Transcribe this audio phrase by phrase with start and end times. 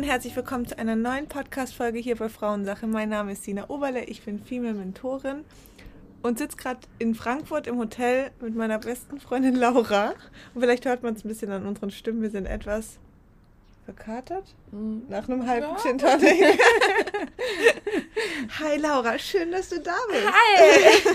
[0.00, 2.86] Und herzlich willkommen zu einer neuen Podcast-Folge hier bei Frauensache.
[2.86, 5.44] Mein Name ist Sina Oberle, ich bin Female Mentorin
[6.22, 10.14] und sitze gerade in Frankfurt im Hotel mit meiner besten Freundin Laura.
[10.54, 12.96] Und vielleicht hört man es ein bisschen an unseren Stimmen, wir sind etwas
[13.84, 14.54] verkatert
[15.10, 15.76] nach einem halben ja.
[15.76, 16.58] Gin Tonic.
[18.58, 20.32] Hi Laura, schön, dass du da bist.
[20.32, 21.12] Hi!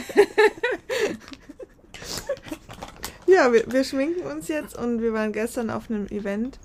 [3.33, 6.59] ja, wir, wir schminken uns jetzt und wir waren gestern auf einem Event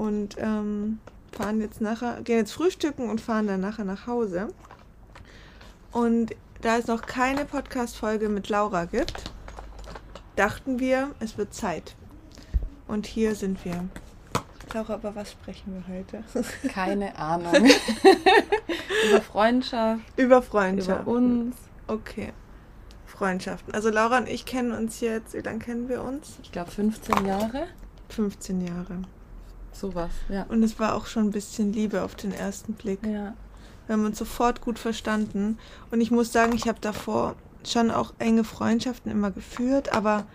[0.00, 0.98] und ähm,
[1.30, 4.48] fahren jetzt nachher, gehen jetzt frühstücken und fahren dann nachher nach Hause.
[5.92, 9.24] Und da es noch keine Podcast-Folge mit Laura gibt,
[10.36, 11.96] dachten wir, es wird Zeit.
[12.88, 13.90] Und hier sind wir.
[14.72, 16.24] Laura, über was sprechen wir heute?
[16.68, 17.54] Keine Ahnung.
[19.10, 20.02] über Freundschaft.
[20.16, 21.02] Über Freundschaft.
[21.02, 21.56] Über uns.
[21.88, 22.32] Okay.
[23.04, 23.74] Freundschaften.
[23.74, 26.38] Also Laura und ich kennen uns jetzt, wie lange kennen wir uns?
[26.42, 27.66] Ich glaube 15 Jahre.
[28.08, 29.02] 15 Jahre.
[29.72, 30.44] Sowas, ja.
[30.44, 33.00] Und es war auch schon ein bisschen Liebe auf den ersten Blick.
[33.04, 33.34] Ja.
[33.86, 35.58] Wir haben uns sofort gut verstanden.
[35.90, 37.34] Und ich muss sagen, ich habe davor
[37.66, 40.26] schon auch enge Freundschaften immer geführt, aber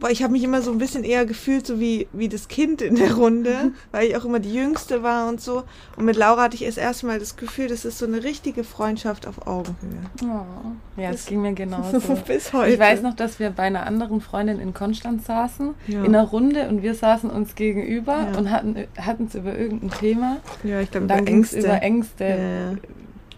[0.00, 2.82] Boah, ich habe mich immer so ein bisschen eher gefühlt, so wie, wie das Kind
[2.82, 5.64] in der Runde, weil ich auch immer die Jüngste war und so.
[5.96, 9.26] Und mit Laura hatte ich erst erstmal das Gefühl, das ist so eine richtige Freundschaft
[9.26, 10.00] auf Augenhöhe.
[10.22, 11.00] Oh.
[11.00, 11.98] Ja, es ging mir genauso.
[12.26, 12.72] Bis heute.
[12.72, 16.00] Ich weiß noch, dass wir bei einer anderen Freundin in Konstanz saßen, ja.
[16.04, 18.38] in einer Runde und wir saßen uns gegenüber ja.
[18.38, 20.36] und hatten es über irgendein Thema.
[20.62, 21.58] Ja, ich glaube, über Ängste.
[21.58, 22.78] Über Ängste ja.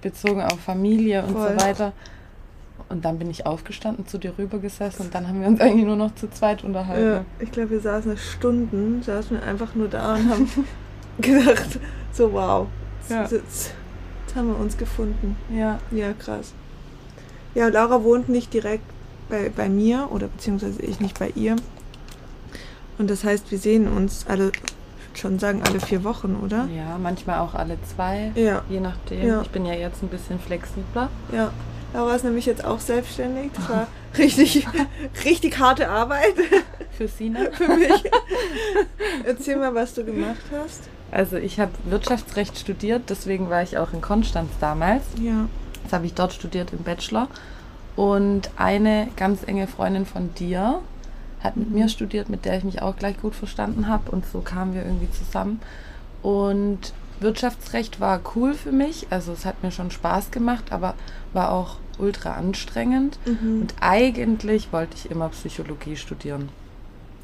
[0.03, 1.57] bezogen auf Familie und Voll.
[1.57, 1.93] so weiter.
[2.91, 5.95] Und dann bin ich aufgestanden, zu dir rübergesessen und dann haben wir uns eigentlich nur
[5.95, 7.07] noch zu zweit unterhalten.
[7.07, 10.51] Ja, ich glaube, wir saßen Stunden, saßen wir einfach nur da und haben
[11.21, 11.79] gedacht,
[12.13, 12.67] so wow,
[13.09, 13.23] ja.
[13.23, 13.75] jetzt, jetzt,
[14.35, 15.37] haben wir uns gefunden.
[15.57, 15.79] Ja.
[15.93, 16.53] Ja, krass.
[17.55, 18.85] Ja, Laura wohnt nicht direkt
[19.29, 21.55] bei, bei mir oder beziehungsweise ich nicht bei ihr.
[22.99, 24.51] Und das heißt, wir sehen uns alle,
[25.15, 26.69] schon sagen, alle vier Wochen, oder?
[26.77, 28.33] Ja, manchmal auch alle zwei.
[28.35, 28.63] Ja.
[28.69, 29.25] Je nachdem.
[29.25, 29.43] Ja.
[29.43, 31.09] Ich bin ja jetzt ein bisschen flexibler.
[31.33, 31.53] Ja.
[31.93, 33.51] Laura ist nämlich jetzt auch selbstständig.
[33.55, 33.87] Das war
[34.17, 34.67] richtig,
[35.25, 36.35] richtig harte Arbeit.
[36.93, 37.51] Für Sina?
[37.53, 38.05] Für mich.
[39.25, 40.83] Erzähl mal, was du gemacht hast.
[41.11, 45.03] Also ich habe Wirtschaftsrecht studiert, deswegen war ich auch in Konstanz damals.
[45.21, 45.49] Ja.
[45.83, 47.29] Das habe ich dort studiert im Bachelor.
[47.97, 50.81] Und eine ganz enge Freundin von dir
[51.43, 54.11] hat mit mir studiert, mit der ich mich auch gleich gut verstanden habe.
[54.11, 55.61] Und so kamen wir irgendwie zusammen.
[56.23, 60.95] Und Wirtschaftsrecht war cool für mich, also es hat mir schon Spaß gemacht, aber
[61.33, 63.19] war auch ultra anstrengend.
[63.27, 63.63] Mhm.
[63.63, 66.49] Und eigentlich wollte ich immer Psychologie studieren.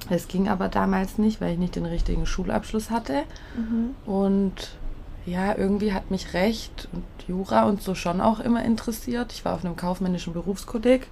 [0.09, 3.25] Es ging aber damals nicht, weil ich nicht den richtigen Schulabschluss hatte.
[3.57, 3.95] Mhm.
[4.11, 4.77] Und
[5.25, 9.33] ja, irgendwie hat mich Recht und Jura und so schon auch immer interessiert.
[9.33, 11.09] Ich war auf einem kaufmännischen Berufskolleg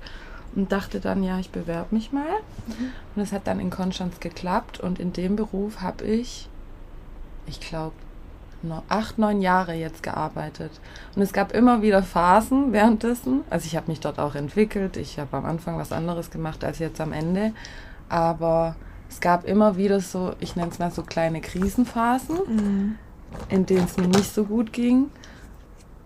[0.54, 2.22] und dachte dann, ja, ich bewerbe mich mal.
[2.66, 2.90] Mhm.
[3.16, 6.48] Und es hat dann in Konstanz geklappt und in dem Beruf habe ich,
[7.46, 7.94] ich glaube,
[8.88, 10.70] acht, neun Jahre jetzt gearbeitet.
[11.14, 13.42] Und es gab immer wieder Phasen währenddessen.
[13.50, 14.96] Also ich habe mich dort auch entwickelt.
[14.96, 17.52] Ich habe am Anfang was anderes gemacht als jetzt am Ende.
[18.08, 18.76] Aber
[19.08, 22.94] es gab immer wieder so, ich nenne es mal so kleine Krisenphasen, mhm.
[23.48, 25.10] in denen es mir nicht so gut ging.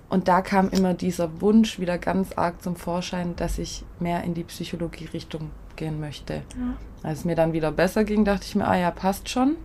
[0.08, 4.34] Und da kam immer dieser Wunsch wieder ganz arg zum Vorschein, dass ich mehr in
[4.34, 6.34] die Psychologie-Richtung gehen möchte.
[6.34, 6.76] Ja.
[7.02, 9.56] Als es mir dann wieder besser ging, dachte ich mir, ah ja, passt schon.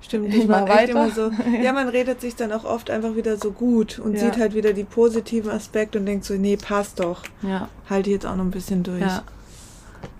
[0.00, 1.30] Stimmt, ich war echt immer so.
[1.62, 4.20] Ja, man redet sich dann auch oft einfach wieder so gut und ja.
[4.20, 7.22] sieht halt wieder die positiven Aspekte und denkt so, nee, passt doch.
[7.42, 7.68] Ja.
[7.88, 9.00] Halte jetzt auch noch ein bisschen durch.
[9.00, 9.22] Ja.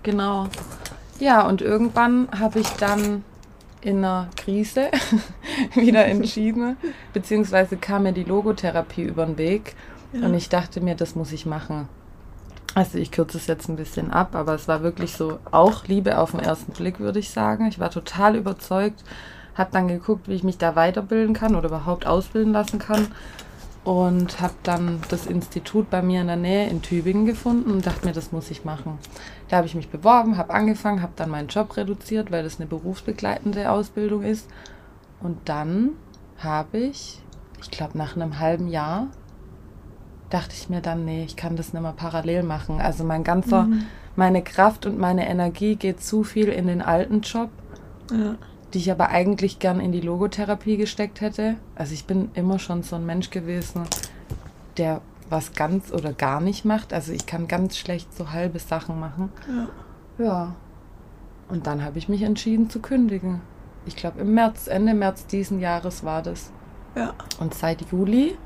[0.03, 0.47] Genau.
[1.19, 3.23] Ja, und irgendwann habe ich dann
[3.81, 4.89] in einer Krise
[5.75, 6.77] wieder entschieden,
[7.11, 9.75] beziehungsweise kam mir die Logotherapie über den Weg
[10.13, 10.25] ja.
[10.25, 11.87] und ich dachte mir, das muss ich machen.
[12.75, 16.17] Also ich kürze es jetzt ein bisschen ab, aber es war wirklich so auch Liebe
[16.17, 17.67] auf den ersten Blick, würde ich sagen.
[17.67, 19.03] Ich war total überzeugt
[19.55, 23.07] habe dann geguckt, wie ich mich da weiterbilden kann oder überhaupt ausbilden lassen kann.
[23.83, 28.05] Und habe dann das Institut bei mir in der Nähe in Tübingen gefunden und dachte
[28.05, 28.97] mir, das muss ich machen.
[29.49, 32.67] Da habe ich mich beworben, habe angefangen, habe dann meinen Job reduziert, weil das eine
[32.67, 34.47] berufsbegleitende Ausbildung ist.
[35.19, 35.89] Und dann
[36.37, 37.21] habe ich,
[37.59, 39.07] ich glaube nach einem halben Jahr,
[40.29, 42.79] dachte ich mir dann, nee, ich kann das nicht mehr parallel machen.
[42.79, 43.83] Also mein ganzer, mhm.
[44.15, 47.49] meine Kraft und meine Energie geht zu viel in den alten Job.
[48.11, 48.35] Ja
[48.73, 51.55] die ich aber eigentlich gern in die Logotherapie gesteckt hätte.
[51.75, 53.83] Also ich bin immer schon so ein Mensch gewesen,
[54.77, 56.93] der was ganz oder gar nicht macht.
[56.93, 59.31] Also ich kann ganz schlecht so halbe Sachen machen.
[60.17, 60.25] Ja.
[60.25, 60.55] Ja.
[61.49, 63.41] Und dann habe ich mich entschieden zu kündigen.
[63.85, 66.51] Ich glaube im März, Ende März diesen Jahres war das.
[66.95, 67.13] Ja.
[67.39, 68.37] Und seit Juli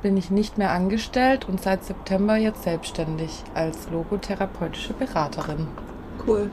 [0.00, 5.68] bin ich nicht mehr angestellt und seit September jetzt selbstständig als logotherapeutische Beraterin.
[6.26, 6.50] Cool.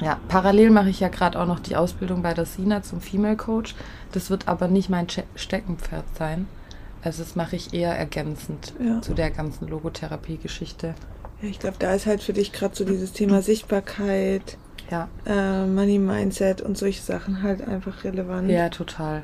[0.00, 3.36] Ja, parallel mache ich ja gerade auch noch die Ausbildung bei der Sina zum Female
[3.36, 3.74] Coach.
[4.12, 6.46] Das wird aber nicht mein Che Steckenpferd sein.
[7.02, 9.00] Also das mache ich eher ergänzend Ja.
[9.02, 10.94] zu der ganzen Logotherapie-Geschichte.
[11.42, 14.56] Ja, ich glaube, da ist halt für dich gerade so dieses Thema Sichtbarkeit,
[14.90, 15.08] Ja.
[15.26, 18.50] äh, Money Mindset und solche Sachen halt einfach relevant.
[18.50, 19.22] Ja, total.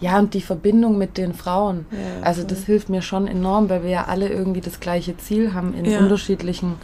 [0.00, 1.86] Ja, und die Verbindung mit den Frauen.
[1.90, 2.50] Ja, Also voll.
[2.50, 5.86] das hilft mir schon enorm, weil wir ja alle irgendwie das gleiche Ziel haben, in
[5.96, 6.74] unterschiedlichen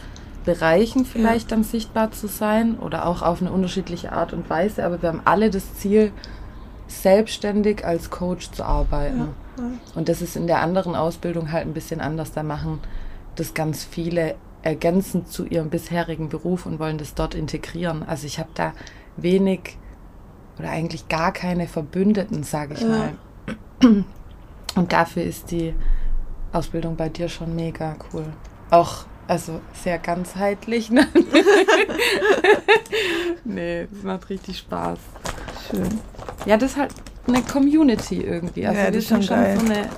[0.45, 4.85] Bereichen vielleicht dann sichtbar zu sein oder auch auf eine unterschiedliche Art und Weise.
[4.85, 6.11] Aber wir haben alle das Ziel,
[6.87, 9.19] selbstständig als Coach zu arbeiten.
[9.57, 9.71] Ja, ja.
[9.95, 12.31] Und das ist in der anderen Ausbildung halt ein bisschen anders.
[12.31, 12.79] Da machen
[13.35, 18.03] das ganz viele ergänzend zu ihrem bisherigen Beruf und wollen das dort integrieren.
[18.03, 18.73] Also ich habe da
[19.17, 19.77] wenig
[20.57, 22.87] oder eigentlich gar keine Verbündeten, sage ich Ja.
[22.87, 23.13] mal.
[24.75, 25.73] Und dafür ist die
[26.51, 28.25] Ausbildung bei dir schon mega cool.
[28.71, 30.89] Auch, also sehr ganzheitlich.
[30.91, 31.07] Ne?
[33.45, 34.99] nee, es macht richtig Spaß.
[35.69, 35.87] Schön.
[36.45, 36.93] Ja, das ist halt
[37.27, 38.65] eine Community irgendwie.
[38.65, 39.59] Also Ja, wir das ist sind schon schon geil.
[39.59, 39.89] so eine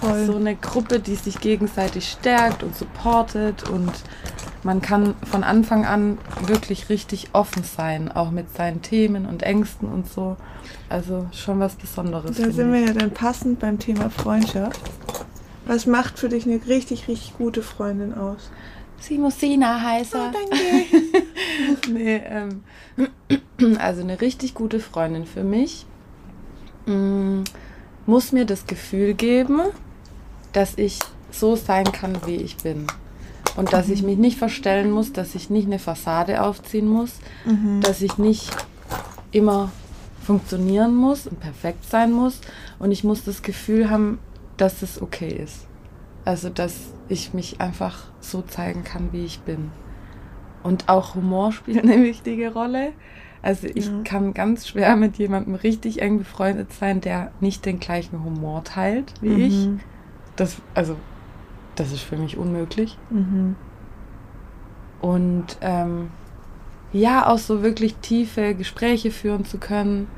[0.00, 0.26] Voll.
[0.26, 3.92] so eine Gruppe, die sich gegenseitig stärkt und supportet und
[4.64, 9.88] man kann von Anfang an wirklich richtig offen sein, auch mit seinen Themen und Ängsten
[9.88, 10.36] und so.
[10.88, 12.36] Also schon was Besonderes.
[12.36, 12.88] Da sind wir ich.
[12.88, 14.80] ja dann passend beim Thema Freundschaft.
[15.68, 18.50] Was macht für dich eine richtig, richtig gute Freundin aus?
[19.00, 20.18] Sie muss Sina heißen.
[20.20, 21.92] Oh, danke.
[21.92, 22.62] nee, ähm,
[23.78, 25.86] also eine richtig gute Freundin für mich
[26.86, 27.42] mm,
[28.06, 29.60] muss mir das Gefühl geben,
[30.52, 30.98] dass ich
[31.30, 32.86] so sein kann, wie ich bin.
[33.56, 37.12] Und dass ich mich nicht verstellen muss, dass ich nicht eine Fassade aufziehen muss,
[37.44, 37.82] Mhm.
[37.82, 38.50] dass ich nicht
[39.32, 39.70] immer
[40.24, 42.40] funktionieren muss und perfekt sein muss.
[42.78, 44.18] Und ich muss das Gefühl haben,
[44.58, 45.66] dass es okay ist.
[46.24, 49.70] Also, dass ich mich einfach so zeigen kann, wie ich bin.
[50.62, 52.92] Und auch Humor spielt eine wichtige Rolle.
[53.40, 53.92] Also ich Ja.
[54.04, 59.14] kann ganz schwer mit jemandem richtig eng befreundet sein, der nicht den gleichen Humor teilt
[59.22, 59.66] wie ich.
[59.66, 59.80] Mhm.
[60.36, 60.96] Das, also,
[61.76, 62.98] das ist für mich unmöglich.
[63.10, 63.54] Mhm.
[65.00, 66.10] Und ähm,
[66.92, 70.08] ja, auch so wirklich tiefe Gespräche führen zu können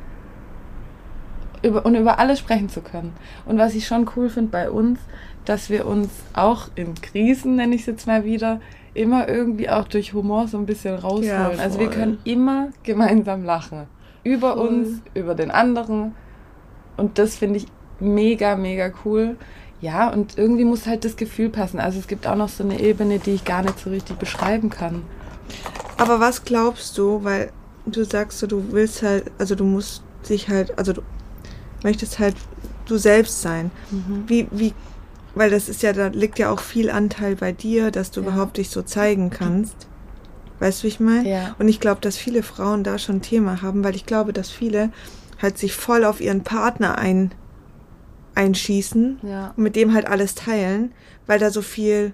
[1.62, 3.12] über, und über alles sprechen zu können.
[3.47, 4.99] Und was ich schon cool finde bei uns,
[5.45, 8.61] dass wir uns auch in Krisen, nenne ich es jetzt mal wieder,
[8.95, 11.27] immer irgendwie auch durch Humor so ein bisschen rausholen.
[11.27, 13.87] Ja, also wir können immer gemeinsam lachen.
[14.25, 14.69] Über Voll.
[14.69, 16.15] uns, über den anderen.
[16.97, 17.67] Und das finde ich
[18.01, 19.37] mega, mega cool.
[19.81, 21.81] Ja, und irgendwie muss halt das Gefühl passen.
[21.81, 24.69] Also es gibt auch noch so eine Ebene, die ich gar nicht so richtig beschreiben
[24.69, 25.03] kann.
[25.97, 27.51] Aber was glaubst du, weil
[27.87, 31.03] du sagst so, du willst halt, also du musst dich halt, also du
[31.82, 32.35] möchtest halt
[32.87, 33.71] du selbst sein.
[34.27, 34.75] Wie, wie,
[35.35, 38.29] weil das ist ja, da liegt ja auch viel Anteil bei dir, dass du Ja.
[38.29, 39.87] überhaupt dich so zeigen kannst.
[40.59, 41.29] Weißt du, wie ich meine?
[41.29, 41.55] Ja.
[41.59, 44.50] Und ich glaube, dass viele Frauen da schon ein Thema haben, weil ich glaube, dass
[44.50, 44.91] viele
[45.41, 47.31] halt sich voll auf ihren Partner ein,
[48.35, 49.55] einschießen Ja.
[49.56, 50.93] und mit dem halt alles teilen,
[51.26, 52.12] weil da so viel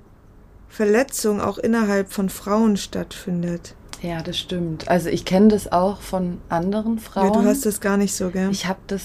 [0.69, 3.74] Verletzung auch innerhalb von Frauen stattfindet.
[4.02, 4.88] Ja, das stimmt.
[4.88, 7.24] Also ich kenne das auch von anderen Frauen.
[7.26, 8.50] Ja, du hast das gar nicht so, gell?
[8.50, 9.02] ich habe das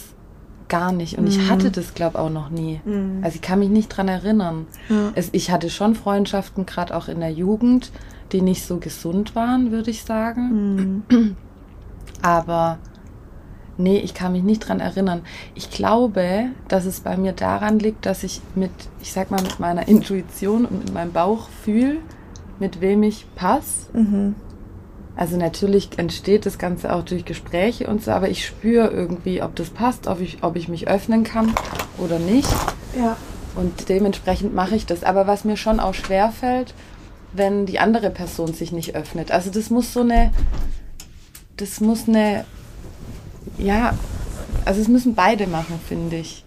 [0.71, 1.49] gar nicht und ich Mhm.
[1.49, 2.79] hatte das, glaube auch noch nie.
[2.85, 3.19] Mhm.
[3.21, 4.65] Also ich kann mich nicht dran erinnern.
[4.89, 5.11] ja.
[5.15, 7.91] Es, ich hatte schon Freundschaften, gerade auch in der Jugend,
[8.31, 11.03] die nicht so gesund waren, würde ich sagen.
[11.09, 11.35] Mhm.
[12.21, 12.77] Aber
[13.77, 15.21] nee, ich kann mich nicht dran erinnern.
[15.55, 19.59] Ich glaube, dass es bei mir daran liegt, dass ich mit, ich sag mal, mit
[19.59, 21.97] meiner Intuition und mit meinem Bauch fühle,
[22.59, 23.87] mit wem ich passe.
[25.13, 25.19] Mhm.
[25.19, 29.55] Also natürlich entsteht das Ganze auch durch Gespräche und so, aber ich spüre irgendwie, ob
[29.55, 31.53] das passt, ob ich, ob ich mich öffnen kann
[31.97, 32.49] oder nicht.
[32.97, 33.17] Ja.
[33.55, 35.03] Und dementsprechend mache ich das.
[35.03, 36.73] Aber was mir schon auch schwer fällt,
[37.33, 39.31] wenn die andere Person sich nicht öffnet.
[39.31, 40.31] Also das muss so eine,
[41.57, 42.45] das muss eine,
[43.57, 43.93] ja,
[44.65, 46.43] also es müssen beide machen, finde ich.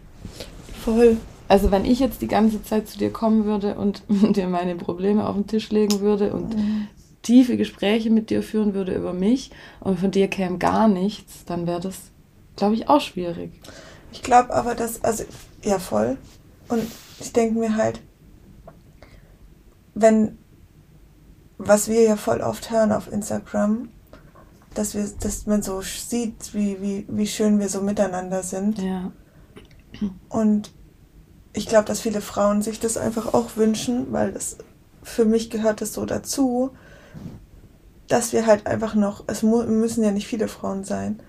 [0.85, 1.17] Voll.
[1.49, 5.27] Also wenn ich jetzt die ganze Zeit zu dir kommen würde und dir meine Probleme
[5.27, 6.55] auf den Tisch legen würde und
[7.25, 9.51] tiefe Gespräche mit dir führen würde über mich
[9.81, 11.97] und von dir käme gar nichts, dann wäre das,
[12.55, 13.51] glaube ich, auch schwierig.
[14.13, 15.25] Ich glaube aber, dass, also,
[15.65, 16.17] ja, voll.
[16.69, 16.87] Und
[17.19, 18.01] ich denke mir halt,
[19.95, 20.39] wenn,
[21.59, 23.89] was wir ja voll oft hören auf Instagram,
[24.75, 28.81] dass wir, dass man so sieht, wie, wie, wie schön wir so miteinander sind.
[28.81, 29.13] Ja.
[30.29, 30.73] Und
[31.53, 34.59] ich glaube, dass viele Frauen sich das einfach auch wünschen, weil das
[35.03, 36.73] für mich gehört es so dazu,
[38.09, 41.21] dass wir halt einfach noch, es müssen ja nicht viele Frauen sein,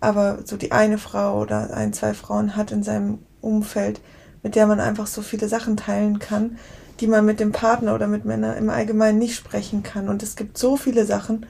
[0.00, 4.00] aber so die eine Frau oder ein, zwei Frauen hat in seinem Umfeld,
[4.42, 6.58] mit der man einfach so viele Sachen teilen kann,
[7.00, 10.08] die man mit dem Partner oder mit Männern im Allgemeinen nicht sprechen kann.
[10.08, 11.46] Und es gibt so viele Sachen,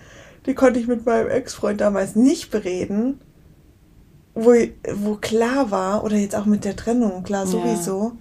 [0.47, 3.21] die konnte ich mit meinem Ex-Freund damals nicht bereden,
[4.35, 4.55] wo,
[4.95, 8.13] wo klar war, oder jetzt auch mit der Trennung, klar sowieso,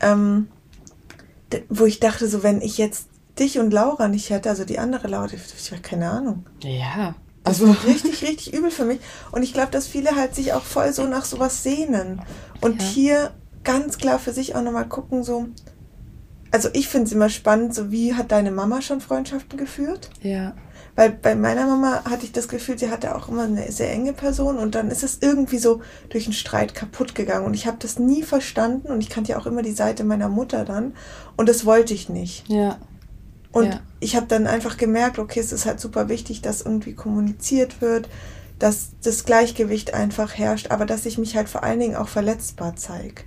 [0.00, 0.12] ja.
[0.12, 0.48] ähm,
[1.68, 3.09] wo ich dachte, so wenn ich jetzt
[3.40, 6.44] dich und Laura nicht hätte, also die andere Laura, ich habe keine Ahnung.
[6.62, 7.14] Ja.
[7.42, 9.00] Also das richtig, richtig übel für mich.
[9.32, 12.20] Und ich glaube, dass viele halt sich auch voll so nach sowas sehnen.
[12.60, 12.88] Und ja.
[12.88, 13.30] hier
[13.64, 15.46] ganz klar für sich auch nochmal gucken, so.
[16.52, 20.10] Also ich finde es immer spannend, so wie hat deine Mama schon Freundschaften geführt?
[20.20, 20.54] Ja.
[20.96, 24.12] Weil bei meiner Mama hatte ich das Gefühl, sie hatte auch immer eine sehr enge
[24.12, 27.46] Person und dann ist es irgendwie so durch einen Streit kaputt gegangen.
[27.46, 30.28] Und ich habe das nie verstanden und ich kannte ja auch immer die Seite meiner
[30.28, 30.94] Mutter dann
[31.36, 32.48] und das wollte ich nicht.
[32.48, 32.78] Ja.
[33.52, 33.80] Und ja.
[33.98, 38.08] ich habe dann einfach gemerkt, okay, es ist halt super wichtig, dass irgendwie kommuniziert wird,
[38.58, 42.76] dass das Gleichgewicht einfach herrscht, aber dass ich mich halt vor allen Dingen auch verletzbar
[42.76, 43.22] zeige.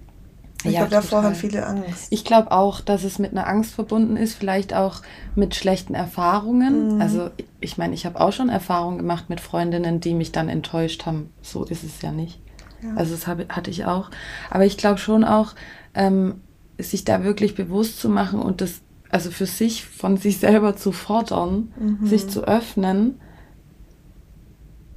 [0.63, 2.07] Ich ja, glaube, davor haben viele Angst.
[2.09, 5.01] Ich glaube auch, dass es mit einer Angst verbunden ist, vielleicht auch
[5.35, 6.95] mit schlechten Erfahrungen.
[6.95, 7.01] Mhm.
[7.01, 11.05] Also ich meine, ich habe auch schon Erfahrungen gemacht mit Freundinnen, die mich dann enttäuscht
[11.05, 11.31] haben.
[11.41, 12.39] So ist es ja nicht.
[12.81, 12.95] Ja.
[12.95, 14.09] Also das hab, hatte ich auch.
[14.49, 15.53] Aber ich glaube schon auch,
[15.93, 16.41] ähm,
[16.77, 18.81] sich da wirklich bewusst zu machen und das
[19.13, 22.07] also für sich von sich selber zu fordern, mhm.
[22.07, 23.19] sich zu öffnen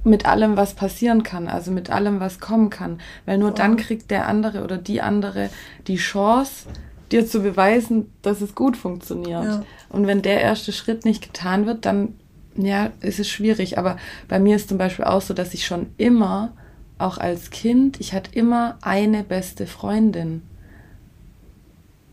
[0.03, 2.99] mit allem, was passieren kann, also mit allem, was kommen kann.
[3.25, 3.53] Weil nur oh.
[3.53, 5.51] dann kriegt der andere oder die andere
[5.85, 6.65] die Chance,
[7.11, 9.43] dir zu beweisen, dass es gut funktioniert.
[9.43, 9.63] Ja.
[9.89, 12.15] Und wenn der erste Schritt nicht getan wird, dann
[12.55, 13.77] ja, ist es schwierig.
[13.77, 13.97] Aber
[14.27, 16.53] bei mir ist zum Beispiel auch so, dass ich schon immer,
[16.97, 20.41] auch als Kind, ich hatte immer eine beste Freundin.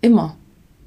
[0.03, 0.37] Immer.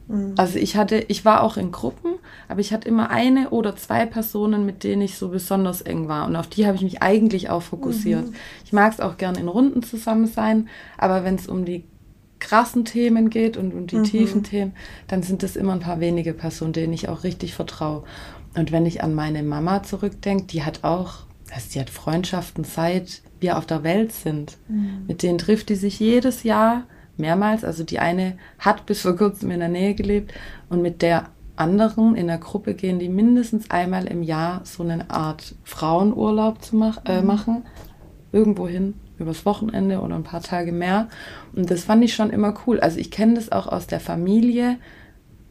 [0.08, 0.34] Mhm.
[0.38, 2.14] Also ich hatte, ich war auch in Gruppen,
[2.48, 6.26] aber ich hatte immer eine oder zwei Personen, mit denen ich so besonders eng war.
[6.26, 8.28] Und auf die habe ich mich eigentlich auch fokussiert.
[8.28, 8.36] Mhm.
[8.66, 11.84] Ich mag es auch gern in Runden zusammen sein, aber wenn es um die
[12.40, 14.04] krassen Themen geht und um die mhm.
[14.04, 14.74] tiefen Themen,
[15.08, 18.04] dann sind es immer ein paar wenige Personen, denen ich auch richtig vertraue.
[18.56, 23.22] Und wenn ich an meine Mama zurückdenke, die hat auch, also die hat Freundschaften seit
[23.40, 24.58] wir auf der Welt sind.
[24.68, 25.06] Mhm.
[25.08, 26.84] Mit denen trifft die sich jedes Jahr
[27.20, 27.64] mehrmals.
[27.64, 30.34] Also die eine hat bis vor kurzem in der Nähe gelebt
[30.70, 35.10] und mit der anderen in der Gruppe gehen die mindestens einmal im Jahr so eine
[35.10, 37.28] Art Frauenurlaub zu mach, äh, mhm.
[37.28, 37.64] machen.
[38.32, 41.08] Irgendwo hin, übers Wochenende oder ein paar Tage mehr.
[41.56, 42.80] Und das fand ich schon immer cool.
[42.80, 44.78] Also ich kenne das auch aus der Familie,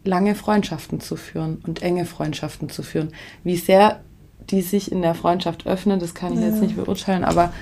[0.04, 3.08] lange Freundschaften zu führen und enge Freundschaften zu führen.
[3.42, 4.00] Wie sehr
[4.50, 6.46] die sich in der Freundschaft öffnen, das kann ich ja.
[6.46, 7.52] jetzt nicht beurteilen, aber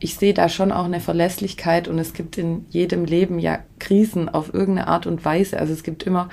[0.00, 4.28] ich sehe da schon auch eine Verlässlichkeit und es gibt in jedem Leben ja Krisen
[4.28, 5.58] auf irgendeine Art und Weise.
[5.58, 6.30] Also es gibt immer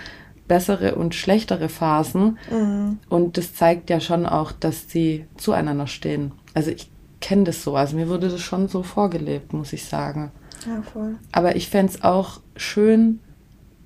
[0.47, 2.99] bessere und schlechtere Phasen mhm.
[3.09, 6.31] und das zeigt ja schon auch, dass sie zueinander stehen.
[6.53, 10.31] Also ich kenne das so, also mir wurde das schon so vorgelebt, muss ich sagen.
[10.65, 11.17] Ja, voll.
[11.33, 13.19] Aber ich fände es auch schön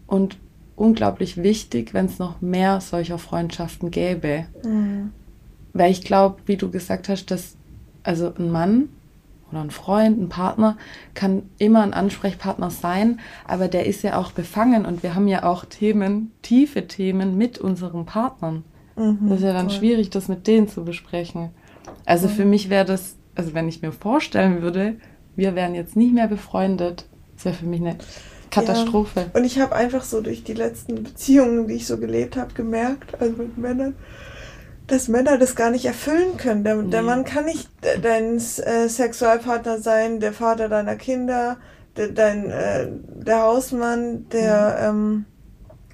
[0.06, 0.38] und
[0.76, 4.46] unglaublich wichtig, wenn es noch mehr solcher Freundschaften gäbe.
[4.64, 5.12] Mhm.
[5.74, 7.56] Weil ich glaube, wie du gesagt hast, dass
[8.04, 8.90] also ein Mann
[9.52, 10.78] oder ein Freund, ein Partner
[11.14, 15.44] kann immer ein Ansprechpartner sein, aber der ist ja auch befangen und wir haben ja
[15.44, 18.64] auch Themen, tiefe Themen mit unseren Partnern.
[18.96, 19.74] Mhm, das ist ja dann cool.
[19.74, 21.50] schwierig, das mit denen zu besprechen.
[22.06, 22.32] Also mhm.
[22.32, 24.96] für mich wäre das, also wenn ich mir vorstellen würde,
[25.36, 27.06] wir wären jetzt nicht mehr befreundet,
[27.36, 27.96] das wäre für mich eine
[28.52, 29.22] Katastrophe.
[29.22, 29.40] Ja.
[29.40, 33.20] Und ich habe einfach so durch die letzten Beziehungen, die ich so gelebt habe, gemerkt,
[33.20, 33.96] also mit Männern,
[34.92, 36.64] dass Männer das gar nicht erfüllen können.
[36.64, 37.70] Der, der Mann kann nicht
[38.02, 41.58] dein äh, Sexualpartner sein, der Vater deiner Kinder,
[41.96, 45.26] der, dein, äh, der Hausmann, der, mhm.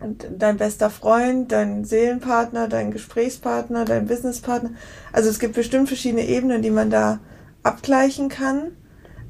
[0.01, 4.72] ähm, dein bester Freund, dein Seelenpartner, dein Gesprächspartner, dein Businesspartner.
[5.12, 7.20] Also es gibt bestimmt verschiedene Ebenen, die man da
[7.63, 8.72] abgleichen kann.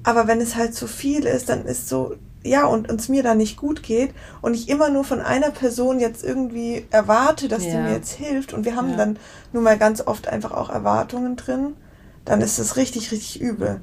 [0.04, 3.36] Aber wenn es halt zu viel ist, dann ist so ja, und uns mir da
[3.36, 7.72] nicht gut geht und ich immer nur von einer Person jetzt irgendwie erwarte, dass ja.
[7.72, 8.98] die mir jetzt hilft und wir haben ja.
[8.98, 9.20] dann
[9.54, 11.76] nun mal ganz oft einfach auch Erwartungen drin,
[12.26, 13.82] dann ist das richtig, richtig übel.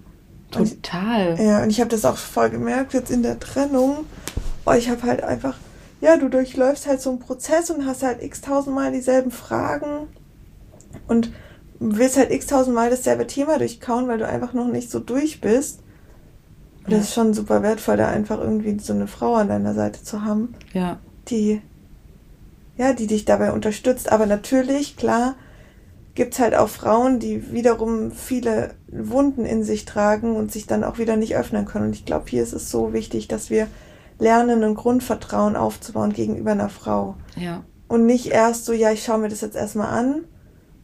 [0.51, 1.33] Total.
[1.33, 4.07] Und, ja, und ich habe das auch voll gemerkt jetzt in der Trennung.
[4.67, 5.57] Oh, ich habe halt einfach,
[6.01, 10.09] ja, du durchläufst halt so einen Prozess und hast halt x tausendmal dieselben Fragen
[11.09, 11.33] und
[11.81, 15.81] willst halt x tausendmal dasselbe Thema durchkauen, weil du einfach noch nicht so durch bist.
[16.85, 20.03] Und das ist schon super wertvoll, da einfach irgendwie so eine Frau an deiner Seite
[20.03, 20.55] zu haben.
[20.73, 20.99] Ja.
[21.29, 21.63] Die,
[22.77, 24.13] ja, die dich dabei unterstützt.
[24.13, 25.35] Aber natürlich, klar,
[26.15, 30.85] gibt es halt auch Frauen, die wiederum viele Wunden in sich tragen und sich dann
[30.85, 31.87] auch wieder nicht öffnen können.
[31.87, 33.67] Und ich glaube, hier ist es so wichtig, dass wir
[34.19, 37.17] lernen, ein Grundvertrauen aufzubauen gegenüber einer Frau.
[37.37, 37.65] Ja.
[37.89, 40.25] Und nicht erst so, ja, ich schaue mir das jetzt erstmal an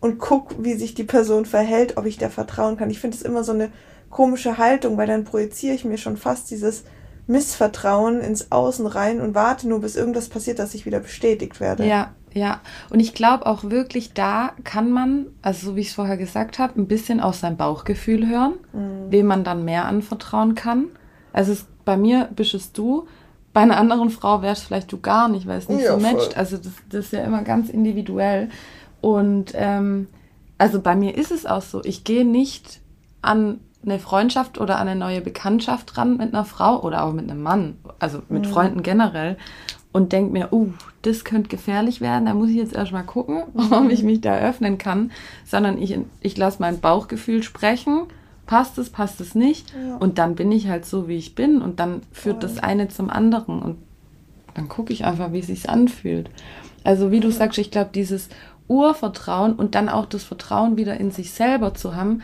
[0.01, 2.91] und guck, wie sich die Person verhält, ob ich der vertrauen kann.
[2.91, 3.71] Ich finde es immer so eine
[4.11, 6.85] komische Haltung, weil dann projiziere ich mir schon fast dieses
[7.27, 11.87] Missvertrauen ins Außen rein und warte nur, bis irgendwas passiert, dass ich wieder bestätigt werde.
[11.87, 15.95] Ja, Ja, und ich glaube auch wirklich, da kann man, also so wie ich es
[15.95, 19.11] vorher gesagt habe, ein bisschen auf sein Bauchgefühl hören, mhm.
[19.11, 20.87] wem man dann mehr anvertrauen kann.
[21.33, 23.07] Also es, bei mir bist es du,
[23.53, 26.37] bei einer anderen Frau wärst vielleicht du gar nicht, weil es nicht ja, so matcht.
[26.37, 28.49] Also das, das ist ja immer ganz individuell.
[29.01, 30.07] Und ähm,
[30.57, 32.81] also bei mir ist es auch so, ich gehe nicht
[33.23, 37.31] an eine Freundschaft oder an eine neue Bekanntschaft ran mit einer Frau oder auch mit
[37.31, 38.51] einem Mann, also mit mhm.
[38.51, 39.37] Freunden generell
[39.93, 40.69] und denke mir, uh,
[41.03, 44.79] das könnte gefährlich werden, da muss ich jetzt erstmal gucken, ob ich mich da öffnen
[44.79, 45.11] kann,
[45.45, 48.03] sondern ich, ich lasse mein Bauchgefühl sprechen,
[48.47, 49.97] passt es, passt es nicht ja.
[49.97, 52.51] und dann bin ich halt so, wie ich bin und dann führt Voll.
[52.51, 53.79] das eine zum anderen und
[54.55, 56.31] dann gucke ich einfach, wie es sich anfühlt.
[56.83, 58.29] Also wie du sagst, ich glaube, dieses
[58.71, 62.23] Urvertrauen und dann auch das Vertrauen wieder in sich selber zu haben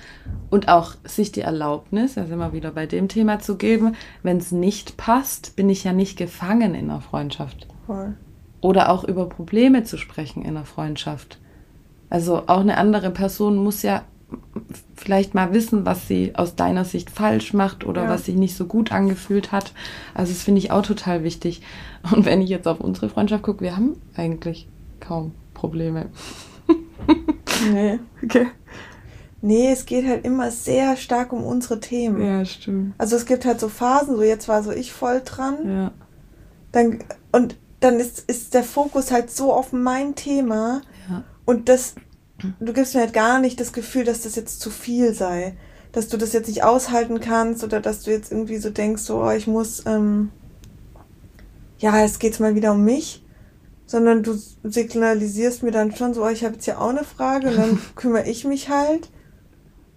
[0.49, 4.37] und auch sich die Erlaubnis, da sind wir wieder bei dem Thema zu geben, wenn
[4.37, 7.67] es nicht passt, bin ich ja nicht gefangen in einer Freundschaft.
[8.61, 11.39] Oder auch über Probleme zu sprechen in einer Freundschaft.
[12.11, 14.03] Also auch eine andere Person muss ja
[14.95, 18.09] vielleicht mal wissen, was sie aus deiner Sicht falsch macht oder ja.
[18.09, 19.73] was sich nicht so gut angefühlt hat.
[20.15, 21.63] Also das finde ich auch total wichtig.
[22.13, 24.69] Und wenn ich jetzt auf unsere Freundschaft gucke, wir haben eigentlich
[25.01, 26.11] kaum Probleme.
[27.73, 27.99] nee.
[28.23, 28.49] Okay.
[29.43, 32.25] Nee, es geht halt immer sehr stark um unsere Themen.
[32.25, 32.95] Ja, stimmt.
[32.99, 35.57] Also es gibt halt so Phasen, so jetzt war so ich voll dran.
[35.65, 35.93] Ja.
[36.73, 40.81] Dann, und dann ist, ist der Fokus halt so auf mein Thema.
[41.09, 41.23] Ja.
[41.45, 41.95] Und das,
[42.59, 45.57] du gibst mir halt gar nicht das Gefühl, dass das jetzt zu viel sei.
[45.93, 49.23] Dass du das jetzt nicht aushalten kannst oder dass du jetzt irgendwie so denkst, so,
[49.23, 50.33] oh, ich muss, ähm,
[51.79, 53.23] ja, es geht mal wieder um mich
[53.87, 57.49] sondern du signalisierst mir dann schon so, oh, ich habe jetzt ja auch eine Frage
[57.49, 59.09] und dann kümmere ich mich halt.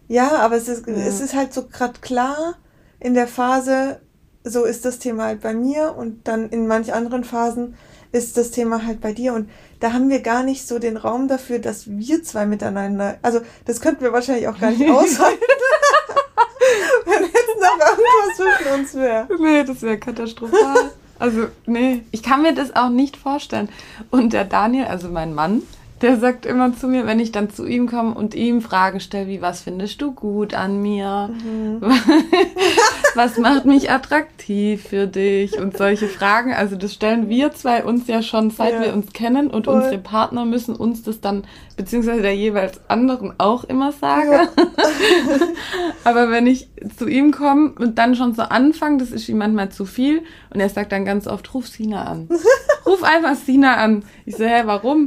[0.07, 0.93] Ja, aber es ist, ja.
[0.93, 2.55] es ist halt so gerade klar
[2.99, 3.99] in der Phase,
[4.43, 7.75] so ist das Thema halt bei mir und dann in manch anderen Phasen
[8.11, 9.49] ist das Thema halt bei dir und
[9.79, 13.81] da haben wir gar nicht so den Raum dafür, dass wir zwei miteinander, also das
[13.81, 15.39] könnten wir wahrscheinlich auch gar nicht aushalten.
[17.05, 19.27] Wenn jetzt noch irgendwas zwischen uns wäre.
[19.39, 20.91] Nee, das wäre katastrophal.
[21.19, 23.69] Also, nee, ich kann mir das auch nicht vorstellen.
[24.09, 25.61] Und der Daniel, also mein Mann,
[26.01, 29.27] der sagt immer zu mir, wenn ich dann zu ihm komme und ihm Fragen stelle,
[29.27, 31.29] wie, was findest du gut an mir?
[31.43, 31.81] Mhm.
[33.15, 35.59] was macht mich attraktiv für dich?
[35.59, 36.53] Und solche Fragen.
[36.53, 38.81] Also das stellen wir zwei uns ja schon, seit ja.
[38.81, 39.49] wir uns kennen.
[39.49, 39.75] Und Voll.
[39.75, 41.43] unsere Partner müssen uns das dann,
[41.75, 44.31] beziehungsweise der jeweils anderen auch immer sagen.
[44.31, 44.47] Ja.
[46.05, 49.69] Aber wenn ich zu ihm komme und dann schon so anfange, das ist ihm manchmal
[49.69, 50.23] zu viel.
[50.53, 52.29] Und er sagt dann ganz oft, ruf Sina an.
[52.85, 54.03] Ruf einfach Sina an.
[54.25, 55.05] Ich so, hä, warum?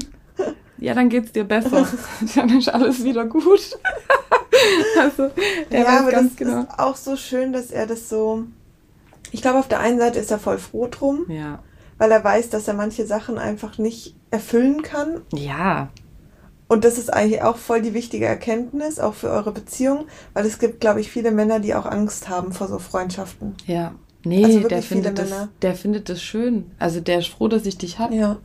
[0.79, 1.87] Ja, dann geht's dir besser.
[2.35, 3.79] dann ist alles wieder gut.
[5.01, 5.31] also,
[5.71, 6.61] er ja, weiß aber ganz das genau.
[6.63, 8.45] ist auch so schön, dass er das so.
[9.31, 11.25] Ich glaube, auf der einen Seite ist er voll froh drum.
[11.29, 11.61] Ja.
[11.99, 15.23] Weil er weiß, dass er manche Sachen einfach nicht erfüllen kann.
[15.33, 15.89] Ja.
[16.69, 20.59] Und das ist eigentlich auch voll die wichtige Erkenntnis, auch für eure Beziehung, weil es
[20.59, 23.55] gibt, glaube ich, viele Männer, die auch Angst haben vor so Freundschaften.
[23.67, 23.95] Ja.
[24.25, 25.31] Nee, also der, findet das,
[25.61, 26.71] der findet das schön.
[26.79, 28.15] Also der ist froh, dass ich dich habe.
[28.15, 28.39] Ja.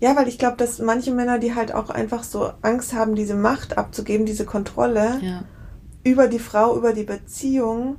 [0.00, 3.34] Ja, weil ich glaube, dass manche Männer, die halt auch einfach so Angst haben, diese
[3.34, 5.44] Macht abzugeben, diese Kontrolle ja.
[6.02, 7.98] über die Frau, über die Beziehung,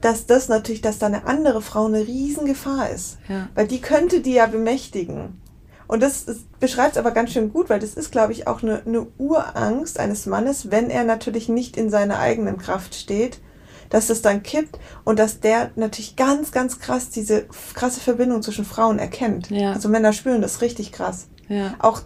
[0.00, 3.18] dass das natürlich, dass da eine andere Frau eine Riesengefahr ist.
[3.28, 3.48] Ja.
[3.54, 5.40] Weil die könnte die ja bemächtigen.
[5.86, 6.26] Und das,
[6.60, 9.98] beschreibt es aber ganz schön gut, weil das ist, glaube ich, auch eine, eine Urangst
[9.98, 13.40] eines Mannes, wenn er natürlich nicht in seiner eigenen Kraft steht,
[13.90, 18.64] dass es dann kippt und dass der natürlich ganz, ganz krass diese krasse Verbindung zwischen
[18.64, 19.50] Frauen erkennt.
[19.50, 19.72] Ja.
[19.72, 21.28] Also Männer spüren das richtig krass.
[21.48, 21.74] Ja.
[21.78, 22.02] Auch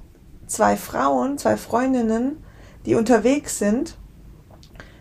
[0.46, 2.36] zwei Frauen, zwei Freundinnen,
[2.86, 3.96] die unterwegs sind,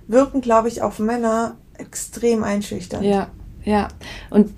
[0.08, 3.06] wirken, glaube ich, auf Männer extrem einschüchternd.
[3.06, 3.30] Ja,
[3.64, 3.90] ja,
[4.30, 4.52] und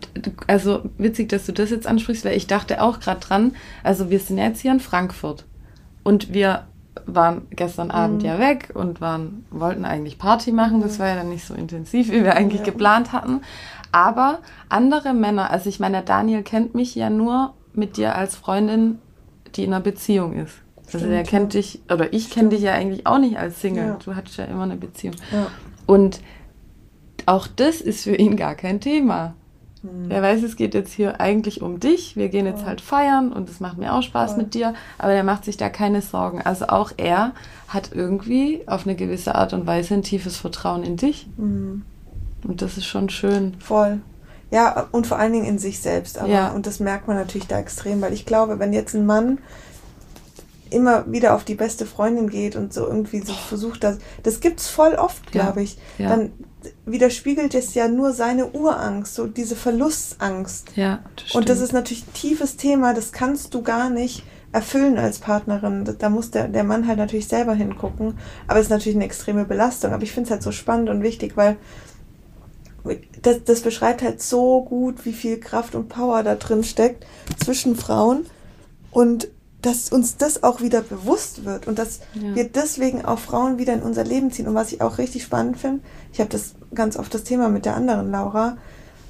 [0.47, 4.19] also witzig, dass du das jetzt ansprichst, weil ich dachte auch gerade dran, also wir
[4.19, 5.45] sind jetzt hier in Frankfurt
[6.03, 6.67] und wir
[7.05, 8.27] waren gestern Abend mhm.
[8.27, 10.81] ja weg und waren, wollten eigentlich Party machen.
[10.81, 12.65] Das war ja dann nicht so intensiv, wie wir eigentlich ja.
[12.65, 13.41] geplant hatten.
[13.91, 14.39] Aber
[14.69, 18.99] andere Männer, also ich meine, Daniel kennt mich ja nur mit dir als Freundin,
[19.55, 20.55] die in einer Beziehung ist.
[20.87, 23.87] Stimmt, also der kennt dich, oder ich kenne dich ja eigentlich auch nicht als Single.
[23.87, 23.99] Ja.
[24.03, 25.15] Du hattest ja immer eine Beziehung.
[25.31, 25.47] Ja.
[25.85, 26.21] Und
[27.25, 29.35] auch das ist für ihn gar kein Thema.
[29.84, 30.10] Mhm.
[30.10, 32.15] Er weiß, es geht jetzt hier eigentlich um dich.
[32.15, 34.43] Wir gehen jetzt halt feiern und es macht mir auch Spaß Voll.
[34.43, 36.41] mit dir, aber er macht sich da keine Sorgen.
[36.41, 37.34] Also auch er
[37.67, 41.28] hat irgendwie auf eine gewisse Art und Weise ein tiefes Vertrauen in dich.
[41.38, 41.84] Mhm.
[42.48, 43.56] Und das ist schon schön.
[43.60, 44.02] Voll.
[44.52, 46.19] Ja, und vor allen Dingen in sich selbst.
[46.19, 46.52] Aber, ja.
[46.52, 49.39] Und das merkt man natürlich da extrem, weil ich glaube, wenn jetzt ein Mann
[50.73, 54.67] immer wieder auf die beste Freundin geht und so irgendwie so versucht, das, das gibt's
[54.67, 55.63] voll oft, glaube ja.
[55.63, 56.09] ich, ja.
[56.09, 56.31] dann
[56.86, 60.69] widerspiegelt es ja nur seine Urangst, so diese Verlustangst.
[60.75, 61.36] Ja, das stimmt.
[61.36, 65.83] Und das ist natürlich ein tiefes Thema, das kannst du gar nicht erfüllen als Partnerin.
[65.97, 68.17] Da muss der, der Mann halt natürlich selber hingucken.
[68.47, 69.91] Aber es ist natürlich eine extreme Belastung.
[69.91, 71.57] Aber ich finde es halt so spannend und wichtig, weil
[73.21, 77.05] das, das beschreibt halt so gut, wie viel Kraft und Power da drin steckt
[77.43, 78.25] zwischen Frauen
[78.91, 79.29] und
[79.63, 82.36] dass uns das auch wieder bewusst wird und dass ja.
[82.36, 84.47] wir deswegen auch Frauen wieder in unser Leben ziehen.
[84.47, 87.63] Und was ich auch richtig spannend finde, ich habe das ganz oft das Thema mit
[87.63, 88.58] der anderen Laura,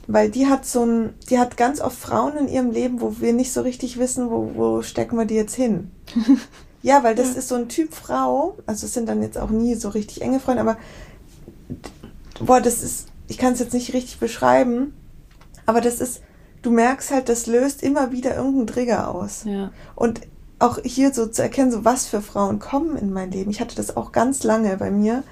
[0.06, 3.34] weil die hat so ein, die hat ganz oft Frauen in ihrem Leben, wo wir
[3.34, 5.90] nicht so richtig wissen, wo, wo stecken wir die jetzt hin.
[6.84, 7.40] ja, weil das ja.
[7.40, 10.40] ist so ein Typ Frau, also es sind dann jetzt auch nie so richtig enge
[10.40, 10.78] Freunde, aber
[12.40, 14.94] boah, das ist, ich kann es jetzt nicht richtig beschreiben,
[15.66, 16.22] aber das ist,
[16.62, 19.46] du merkst halt, das löst immer wieder irgendeinen Trigger aus.
[19.46, 19.72] Ja.
[19.96, 20.22] Und
[20.64, 23.52] auch hier so zu erkennen, so was für Frauen kommen in mein Leben.
[23.52, 25.24] Ich hatte das auch ganz lange bei mir,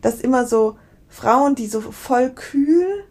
[0.00, 3.04] dass immer so Frauen, die so voll kühl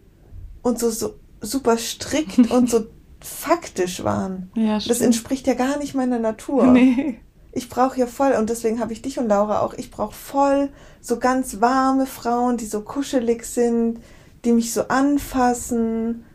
[0.62, 2.86] und so, so super strikt und so
[3.20, 4.50] faktisch waren.
[4.54, 6.66] Ja, das entspricht ja gar nicht meiner Natur.
[6.72, 7.20] Nee.
[7.52, 10.68] Ich brauche ja voll, und deswegen habe ich dich und Laura auch, ich brauche voll
[11.00, 13.98] so ganz warme Frauen, die so kuschelig sind,
[14.44, 16.25] die mich so anfassen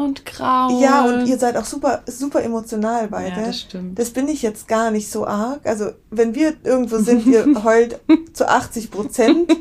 [0.00, 0.80] und grau.
[0.80, 3.40] Ja, und ihr seid auch super, super emotional beide.
[3.40, 3.98] Ja, das stimmt.
[3.98, 5.60] Das bin ich jetzt gar nicht so arg.
[5.64, 8.00] Also, wenn wir irgendwo sind, ihr heult
[8.32, 9.56] zu 80 Prozent.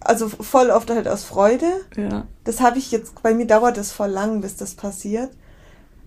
[0.00, 1.66] Also voll oft halt aus Freude.
[1.96, 2.26] Ja.
[2.44, 5.30] Das habe ich jetzt, bei mir dauert das voll lang, bis das passiert.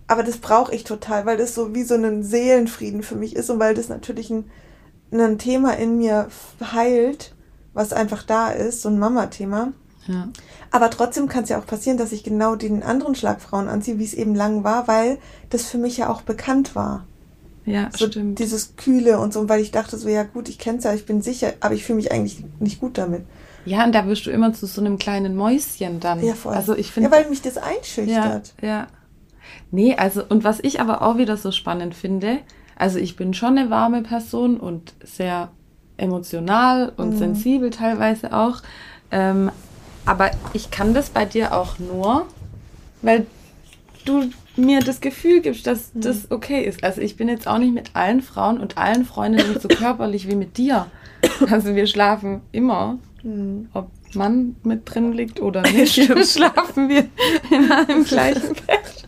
[0.08, 3.50] Aber das brauche ich total, weil das so wie so ein Seelenfrieden für mich ist
[3.50, 4.50] und weil das natürlich ein,
[5.12, 6.28] ein Thema in mir
[6.74, 7.34] heilt,
[7.74, 9.72] was einfach da ist, so ein Mama-Thema.
[10.08, 10.30] Ja.
[10.72, 14.04] Aber trotzdem kann es ja auch passieren, dass ich genau den anderen Schlagfrauen anziehe, wie
[14.04, 15.18] es eben lang war, weil
[15.50, 17.06] das für mich ja auch bekannt war.
[17.66, 18.40] Ja, so stimmt.
[18.40, 21.06] Dieses Kühle und so, weil ich dachte so, ja gut, ich kenne es ja, ich
[21.06, 23.24] bin sicher, aber ich fühle mich eigentlich nicht gut damit.
[23.66, 26.22] Ja, und da wirst du immer zu so einem kleinen Mäuschen dann.
[26.22, 26.54] Ja, voll.
[26.54, 27.10] Also ich finde.
[27.10, 28.54] Ja, weil mich das einschüchtert.
[28.62, 28.88] Ja, ja.
[29.72, 32.40] Nee, also, und was ich aber auch wieder so spannend finde,
[32.76, 35.52] also ich bin schon eine warme Person und sehr
[35.96, 37.18] emotional und mhm.
[37.18, 38.62] sensibel teilweise auch.
[39.12, 39.52] Ähm,
[40.06, 42.26] aber ich kann das bei dir auch nur,
[43.02, 43.26] weil
[44.06, 46.02] du mir das Gefühl gibst, dass mhm.
[46.02, 46.84] das okay ist.
[46.84, 50.36] Also ich bin jetzt auch nicht mit allen Frauen und allen Freundinnen so körperlich wie
[50.36, 50.88] mit dir.
[51.50, 53.70] Also wir schlafen immer, mhm.
[53.74, 57.06] ob Mann mit drin liegt oder nicht, schlafen wir
[57.50, 59.08] in einem gleichen Bett.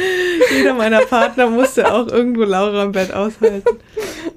[0.56, 3.78] Jeder meiner Partner musste auch irgendwo Laura im Bett aushalten.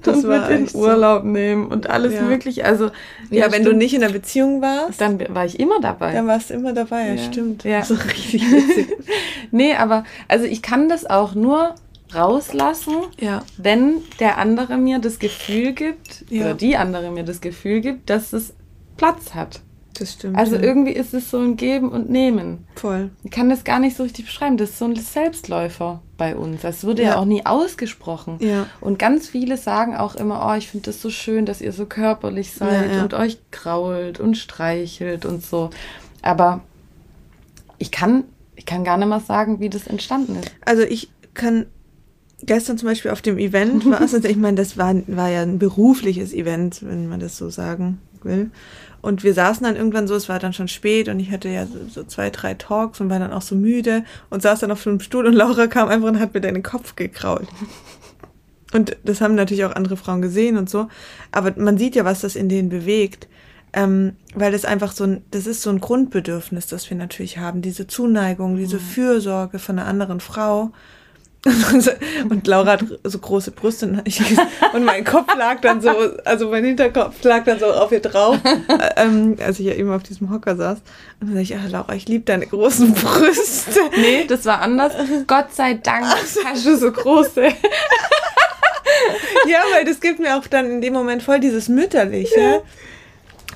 [0.02, 1.28] Das und war mit in Urlaub so.
[1.28, 2.22] nehmen und alles ja.
[2.22, 2.64] mögliche.
[2.64, 2.90] Also
[3.30, 3.66] ja, wenn stimmt.
[3.66, 6.12] du nicht in der Beziehung warst, dann war ich immer dabei.
[6.12, 7.64] Dann warst du immer dabei, ja, stimmt.
[7.64, 7.82] Ja.
[7.84, 8.88] So richtig witzig.
[9.50, 11.74] nee, aber also ich kann das auch nur
[12.14, 13.42] rauslassen, ja.
[13.56, 16.42] wenn der andere mir das Gefühl gibt ja.
[16.42, 18.54] oder die andere mir das Gefühl gibt, dass es
[18.96, 19.60] Platz hat.
[19.98, 20.36] Das stimmt.
[20.36, 20.62] Also ja.
[20.62, 22.66] irgendwie ist es so ein Geben und Nehmen.
[22.74, 23.10] Voll.
[23.22, 24.56] Ich kann das gar nicht so richtig beschreiben.
[24.56, 26.62] Das ist so ein Selbstläufer bei uns.
[26.62, 28.38] Das wurde ja, ja auch nie ausgesprochen.
[28.40, 28.66] Ja.
[28.80, 31.86] Und ganz viele sagen auch immer, oh, ich finde das so schön, dass ihr so
[31.86, 35.70] körperlich seid ja, und euch krault und streichelt und so.
[36.22, 36.60] Aber
[37.78, 38.24] ich kann,
[38.56, 40.50] ich kann gar nicht mal sagen, wie das entstanden ist.
[40.64, 41.66] Also ich kann
[42.46, 45.58] gestern zum Beispiel auf dem Event war es, ich meine, das war, war ja ein
[45.58, 48.50] berufliches Event, wenn man das so sagen will.
[49.00, 51.66] Und wir saßen dann irgendwann so, es war dann schon spät und ich hatte ja
[51.90, 54.88] so, zwei, drei Talks und war dann auch so müde und saß dann auf so
[54.88, 57.48] einem Stuhl und Laura kam einfach und hat mir deinen Kopf gekrault.
[58.72, 60.88] Und das haben natürlich auch andere Frauen gesehen und so.
[61.32, 63.28] Aber man sieht ja, was das in denen bewegt.
[63.76, 67.60] Ähm, weil das einfach so ein, das ist so ein Grundbedürfnis, das wir natürlich haben.
[67.60, 68.80] Diese Zuneigung, diese mhm.
[68.80, 70.70] Fürsorge von einer anderen Frau.
[72.30, 74.02] Und Laura hat so große Brüste
[74.72, 75.90] und mein Kopf lag dann so,
[76.24, 78.38] also mein Hinterkopf lag dann so auf ihr drauf,
[78.96, 80.78] ähm, als ich ja eben auf diesem Hocker saß.
[81.20, 83.80] Und dann sag ich, ach Laura, ich liebe deine großen Brüste.
[83.96, 84.94] Nee, das war anders.
[85.26, 86.06] Gott sei Dank
[86.44, 87.42] hast du so große.
[89.46, 92.40] ja, weil das gibt mir auch dann in dem Moment voll dieses Mütterliche.
[92.40, 92.62] Ja.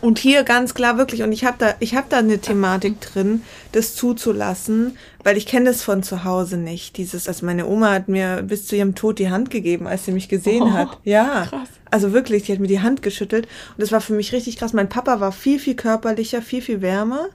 [0.00, 3.42] Und hier ganz klar wirklich, und ich habe da, ich habe da eine Thematik drin,
[3.72, 6.96] das zuzulassen, weil ich kenne das von zu Hause nicht.
[6.96, 10.12] Dieses, also meine Oma hat mir bis zu ihrem Tod die Hand gegeben, als sie
[10.12, 10.98] mich gesehen oh, hat.
[11.04, 11.68] Ja, krass.
[11.90, 14.72] also wirklich, die hat mir die Hand geschüttelt und das war für mich richtig krass.
[14.72, 17.28] Mein Papa war viel, viel körperlicher, viel, viel wärmer.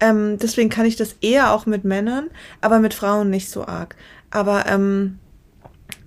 [0.00, 2.28] Ähm, deswegen kann ich das eher auch mit Männern,
[2.60, 3.94] aber mit Frauen nicht so arg.
[4.30, 5.18] Aber ähm,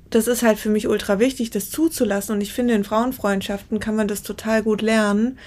[0.09, 2.35] das ist halt für mich ultra wichtig, das zuzulassen.
[2.35, 5.37] Und ich finde, in Frauenfreundschaften kann man das total gut lernen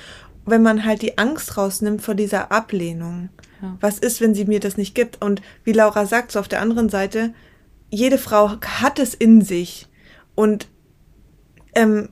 [0.51, 3.29] wenn man halt die Angst rausnimmt vor dieser Ablehnung.
[3.63, 3.77] Ja.
[3.81, 5.23] Was ist, wenn sie mir das nicht gibt?
[5.23, 7.33] Und wie Laura sagt, so auf der anderen Seite,
[7.91, 9.89] jede Frau hat es in sich.
[10.35, 10.69] Und
[11.75, 12.11] ähm,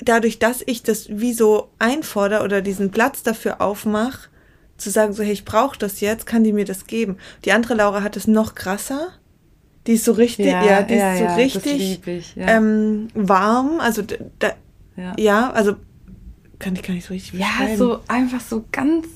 [0.00, 4.28] dadurch, dass ich das wie so einfordere oder diesen Platz dafür aufmache,
[4.76, 7.16] zu sagen, so, hey, ich brauche das jetzt, kann die mir das geben.
[7.44, 9.08] Die andere Laura hat es noch krasser.
[9.86, 13.80] Die ist so richtig, ja, Ja, die ist ja, so ja, das richtig ähm, warm.
[13.80, 14.02] Also
[14.38, 14.52] da,
[14.96, 15.14] Ja.
[15.18, 15.50] ja.
[15.50, 15.76] also
[16.62, 19.06] kann ich gar nicht so richtig Ja, so einfach so ganz,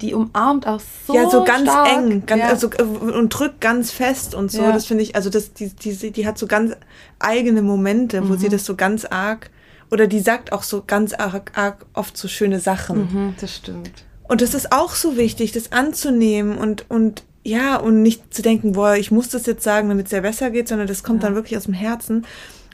[0.00, 1.88] die umarmt auch so ja, so ganz stark.
[1.92, 2.48] eng, ganz, ja.
[2.48, 4.62] also, äh, und drückt ganz fest und so.
[4.62, 4.72] Ja.
[4.72, 6.74] Das finde ich, also das, die, die, die hat so ganz
[7.18, 8.50] eigene Momente, wo sie Mhm.
[8.52, 9.50] das so ganz arg,
[9.90, 12.98] oder die sagt auch so ganz arg, arg oft so schöne Sachen.
[13.12, 13.90] mhm, das stimmt.
[14.28, 18.72] Und das ist auch so wichtig, das anzunehmen und, und ja, und nicht zu denken,
[18.72, 21.28] boah, ich muss das jetzt sagen, damit es ja besser geht, sondern das kommt Ja.
[21.28, 22.24] dann wirklich aus dem Herzen.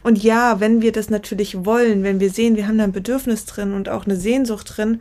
[0.02, 3.44] Und ja, wenn wir das natürlich wollen, wenn wir sehen, wir haben da ein Bedürfnis
[3.44, 5.00] drin und auch eine Sehnsucht drin,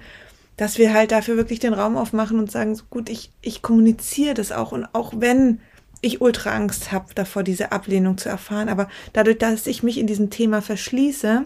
[0.58, 4.34] dass wir halt dafür wirklich den Raum aufmachen und sagen, so gut, ich, ich kommuniziere
[4.34, 4.72] das auch.
[4.72, 5.60] Und auch wenn
[6.02, 10.08] ich ultra Angst habe davor, diese Ablehnung zu erfahren, aber dadurch, dass ich mich in
[10.08, 11.46] diesem Thema verschließe,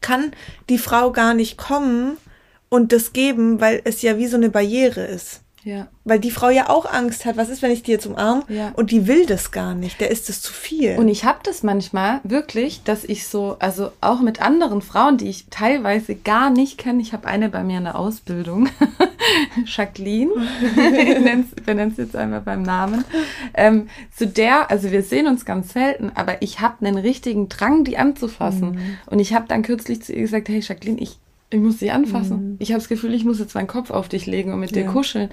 [0.00, 0.32] kann
[0.68, 2.16] die Frau gar nicht kommen
[2.68, 5.43] und das geben, weil es ja wie so eine Barriere ist.
[5.64, 5.88] Ja.
[6.04, 8.72] Weil die Frau ja auch Angst hat, was ist, wenn ich die jetzt umarme Ja.
[8.76, 10.96] und die will das gar nicht, der ist es zu viel.
[10.98, 15.28] Und ich habe das manchmal wirklich, dass ich so, also auch mit anderen Frauen, die
[15.28, 17.00] ich teilweise gar nicht kenne.
[17.00, 18.68] Ich habe eine bei mir in der Ausbildung,
[19.64, 20.30] Jacqueline,
[21.56, 23.04] ich benenne es jetzt einmal beim Namen.
[23.54, 27.84] Ähm, zu der, also wir sehen uns ganz selten, aber ich habe einen richtigen Drang,
[27.84, 28.72] die anzufassen.
[28.72, 28.98] Mhm.
[29.06, 31.18] Und ich habe dann kürzlich zu ihr gesagt, hey Jacqueline, ich,
[31.54, 32.50] ich muss sie anfassen.
[32.52, 32.56] Mhm.
[32.58, 34.84] Ich habe das Gefühl, ich muss jetzt meinen Kopf auf dich legen und mit dir
[34.84, 34.90] Ja.
[34.92, 35.30] kuscheln.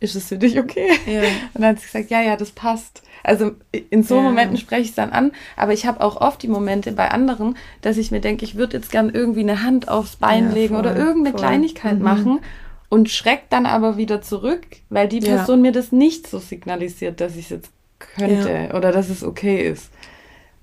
[0.00, 0.88] Ist es für dich okay?
[1.06, 1.20] Ja.
[1.54, 3.02] Und dann hat sie gesagt, ja, ja, das passt.
[3.22, 3.52] Also
[3.90, 4.22] in so Ja.
[4.22, 7.56] Momenten spreche ich es dann an, aber ich habe auch oft die Momente bei anderen,
[7.82, 10.74] dass ich mir denke, ich würde jetzt gern irgendwie eine Hand aufs Bein Ja, legen
[10.74, 11.46] oder voll, irgendeine voll.
[11.46, 12.02] Kleinigkeit Mhm.
[12.04, 12.40] machen
[12.88, 15.20] und schreck dann aber wieder zurück, weil die.
[15.20, 17.70] Person mir das nicht so signalisiert, dass ich es jetzt
[18.00, 19.88] könnte oder dass es okay ist.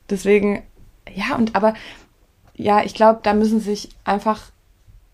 [0.10, 0.64] Deswegen,
[1.16, 1.76] ja, und aber
[2.56, 4.52] ja, ich glaube, da müssen sich einfach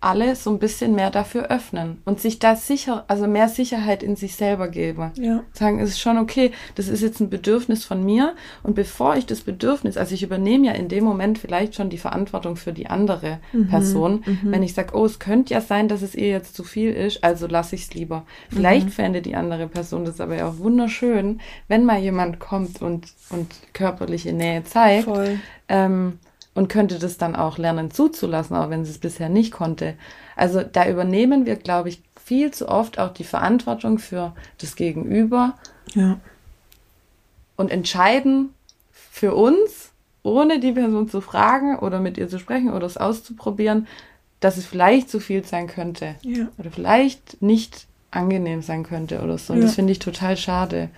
[0.06, 4.16] alle so ein bisschen mehr dafür öffnen und sich da sicher, also mehr Sicherheit in
[4.16, 5.12] sich selber geben.
[5.20, 5.44] Ja.
[5.54, 9.26] Sagen, es ist schon okay, das ist jetzt ein Bedürfnis von mir und bevor ich
[9.26, 12.88] das Bedürfnis, also ich übernehme ja in dem Moment vielleicht schon die Verantwortung für die
[12.88, 14.40] andere Mhm, Person, mhm.
[14.52, 17.24] wenn ich sage, oh, es könnte ja sein, dass es ihr jetzt zu viel ist,
[17.24, 18.26] also lasse ich es lieber.
[18.50, 23.08] Vielleicht fände die andere Person das aber ja auch wunderschön, wenn mal jemand kommt und,
[23.30, 25.40] und körperliche Nähe zeigt Voll.
[25.68, 26.20] ähm,
[26.56, 29.94] und könnte das dann auch lernen zuzulassen, auch wenn sie es bisher nicht konnte.
[30.36, 35.54] Also da übernehmen wir, glaube ich, viel zu oft auch die Verantwortung für das Gegenüber
[35.94, 36.18] Ja.
[37.56, 38.50] und entscheiden
[38.92, 39.92] für uns,
[40.24, 43.88] ohne die Person zu fragen oder mit ihr zu sprechen oder es auszuprobieren,
[44.40, 46.48] dass es vielleicht zu viel sein könnte Ja.
[46.58, 49.54] oder vielleicht nicht angenehm sein könnte oder so.
[49.54, 49.66] Und Ja.
[49.66, 50.90] das finde ich total schade.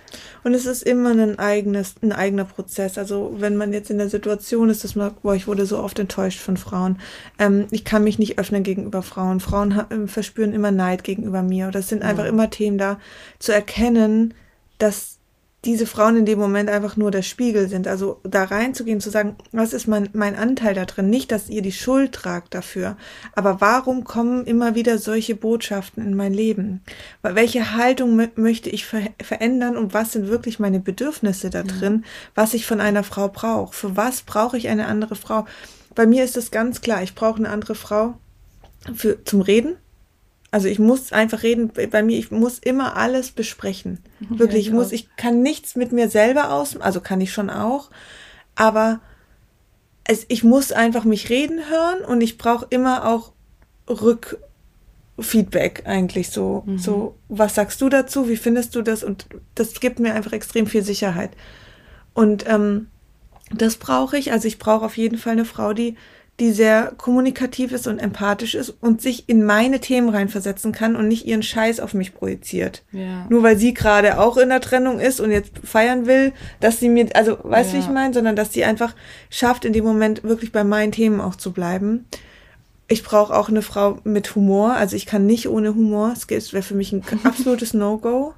[0.44, 2.96] Und es ist immer ein eigenes, ein eigener Prozess.
[2.98, 5.98] Also wenn man jetzt in der Situation ist, dass man, boah, ich wurde so oft
[5.98, 6.98] enttäuscht von Frauen.
[7.38, 9.40] Ähm, ich kann mich nicht öffnen gegenüber Frauen.
[9.40, 11.68] Frauen ha- ähm, verspüren immer Neid gegenüber mir.
[11.68, 12.98] Oder es sind einfach immer Themen da,
[13.38, 14.34] zu erkennen,
[14.78, 15.17] dass
[15.64, 17.88] diese Frauen in dem Moment einfach nur der Spiegel sind.
[17.88, 21.10] Also da reinzugehen, zu sagen, was ist mein, mein Anteil da drin?
[21.10, 22.96] Nicht, dass ihr die Schuld tragt dafür.
[23.34, 26.80] Aber warum kommen immer wieder solche Botschaften in mein Leben?
[27.22, 32.04] Welche Haltung mö möchte ich ver verändern und was sind wirklich meine Bedürfnisse da drin,
[32.34, 33.74] was ich von einer Frau brauche?
[33.74, 35.44] Für was brauche ich eine andere Frau?
[35.94, 38.14] Bei mir ist es ganz klar, ich brauche eine andere Frau
[38.94, 39.76] für, zum Reden.
[40.50, 43.98] Also ich muss einfach reden, bei mir, ich muss immer alles besprechen.
[44.20, 47.50] Wirklich, ich ich muss, ich kann nichts mit mir selber aus, also kann ich schon
[47.50, 47.90] auch,
[48.54, 49.00] aber
[50.04, 53.32] es, ich muss einfach mich reden hören und ich brauche immer auch
[53.88, 59.04] Rückfeedback eigentlich so, so, was sagst du dazu, wie findest du das?
[59.04, 61.30] Und das gibt mir einfach extrem viel Sicherheit.
[62.14, 62.88] Und ähm,
[63.50, 65.96] das brauche ich, also ich brauche auf jeden Fall eine Frau, die
[66.40, 71.08] die sehr kommunikativ ist und empathisch ist und sich in meine Themen reinversetzen kann und
[71.08, 72.84] nicht ihren Scheiß auf mich projiziert.
[72.92, 73.26] Ja.
[73.28, 76.88] Nur weil sie gerade auch in der Trennung ist und jetzt feiern will, dass sie
[76.88, 77.84] mir, also weißt du, wie Ja.
[77.86, 78.94] ich meine, sondern dass sie einfach
[79.30, 82.06] schafft, in dem Moment wirklich bei meinen Themen auch zu bleiben.
[82.86, 86.14] Ich brauche auch eine Frau mit Humor, also ich kann nicht ohne Humor.
[86.14, 88.32] Es wäre für mich ein absolutes No-Go.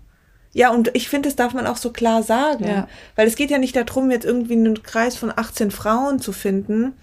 [0.53, 2.65] Ja, und ich finde, das darf man auch so klar sagen.
[2.65, 2.89] Ja.
[3.15, 6.95] Weil es geht ja nicht darum, jetzt irgendwie einen Kreis von 18 Frauen zu finden.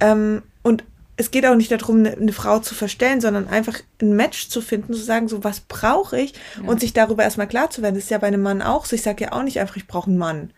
[0.00, 0.84] Ähm, und
[1.16, 4.60] es geht auch nicht darum, eine, eine Frau zu verstellen, sondern einfach ein Match zu
[4.60, 6.32] finden, zu sagen, so was brauche ich
[6.64, 7.96] und sich darüber erstmal klar zu werden.
[7.96, 8.94] Das ist ja bei einem Mann auch so.
[8.94, 10.52] Ich sage ja auch nicht einfach, ich brauche einen Mann,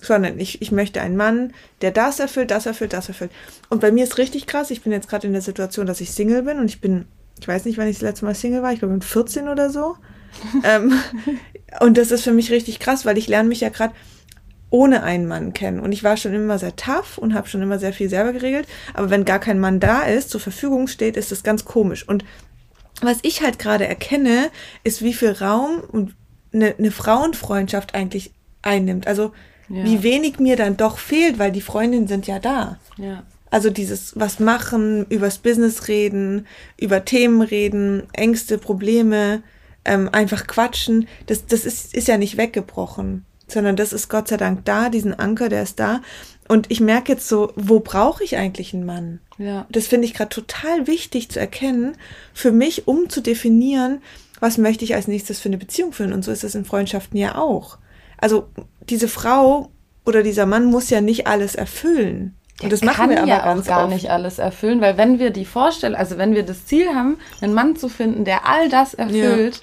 [0.00, 3.30] sondern ich, ich möchte einen Mann, der das erfüllt, das erfüllt, das erfüllt.
[3.68, 6.12] Und bei mir ist richtig krass, ich bin jetzt gerade in der Situation, dass ich
[6.12, 7.04] Single bin und ich bin,
[7.38, 9.68] ich weiß nicht, wann ich das letzte Mal Single war, ich glaube mit 14 oder
[9.68, 9.96] so.
[10.64, 10.94] ähm,
[11.80, 13.94] und das ist für mich richtig krass, weil ich lerne mich ja gerade
[14.70, 15.80] ohne einen Mann kennen.
[15.80, 18.66] Und ich war schon immer sehr tough und habe schon immer sehr viel selber geregelt.
[18.94, 22.06] Aber wenn gar kein Mann da ist, zur Verfügung steht, ist das ganz komisch.
[22.08, 22.24] Und
[23.02, 24.50] was ich halt gerade erkenne,
[24.82, 26.14] ist, wie viel Raum und
[26.52, 29.06] eine, eine Frauenfreundschaft eigentlich einnimmt.
[29.06, 29.32] Also
[29.68, 29.84] Ja.
[29.84, 32.78] wie wenig mir dann doch fehlt, weil die Freundinnen sind ja da.
[32.98, 33.22] Ja.
[33.50, 36.46] Also dieses was machen, übers Business reden,
[36.80, 39.42] über Themen reden, Ängste, Probleme,
[39.84, 44.36] ähm, einfach quatschen, das, das ist, ist ja nicht weggebrochen, sondern das ist Gott sei
[44.36, 46.00] Dank da, diesen Anker, der ist da.
[46.48, 49.20] Und ich merke jetzt so, wo brauche ich eigentlich einen Mann?
[49.38, 49.66] Ja.
[49.68, 51.96] Das finde ich gerade total wichtig zu erkennen,
[52.32, 54.00] für mich, um zu definieren,
[54.40, 56.12] was möchte ich als nächstes für eine Beziehung führen.
[56.12, 57.78] Und so ist es in Freundschaften ja auch.
[58.18, 58.48] Also
[58.88, 59.70] diese Frau
[60.04, 62.36] oder dieser Mann muss ja nicht alles erfüllen.
[62.62, 63.94] Und das machen kann wir aber ja ganz auch gar oft.
[63.94, 67.52] nicht alles erfüllen, weil wenn wir die Vorstellung, also wenn wir das Ziel haben, einen
[67.52, 69.60] Mann zu finden, der all das erfüllt,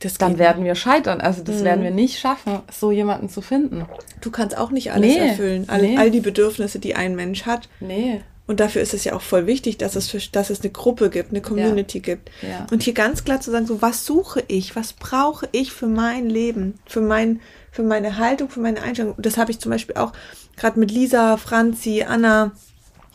[0.00, 1.20] Das dann werden wir scheitern.
[1.20, 1.64] Also das Mhm.
[1.64, 3.86] werden wir nicht schaffen, so jemanden zu finden.
[4.20, 5.64] Du kannst auch nicht alles Nee, erfüllen.
[5.68, 5.96] All, nee.
[5.98, 7.68] all die Bedürfnisse, die ein Mensch hat.
[7.80, 8.22] Nee.
[8.46, 11.08] Und dafür ist es ja auch voll wichtig, dass es, für, dass es eine Gruppe
[11.10, 12.30] gibt, eine Community gibt.
[12.42, 12.66] Ja.
[12.72, 16.28] Und hier ganz klar zu sagen, so was suche ich, was brauche ich für mein
[16.28, 19.14] Leben, für mein, für meine Haltung, für meine Einstellung.
[19.18, 20.12] Das habe ich zum Beispiel auch
[20.56, 22.50] gerade mit Lisa, Franzi, Anna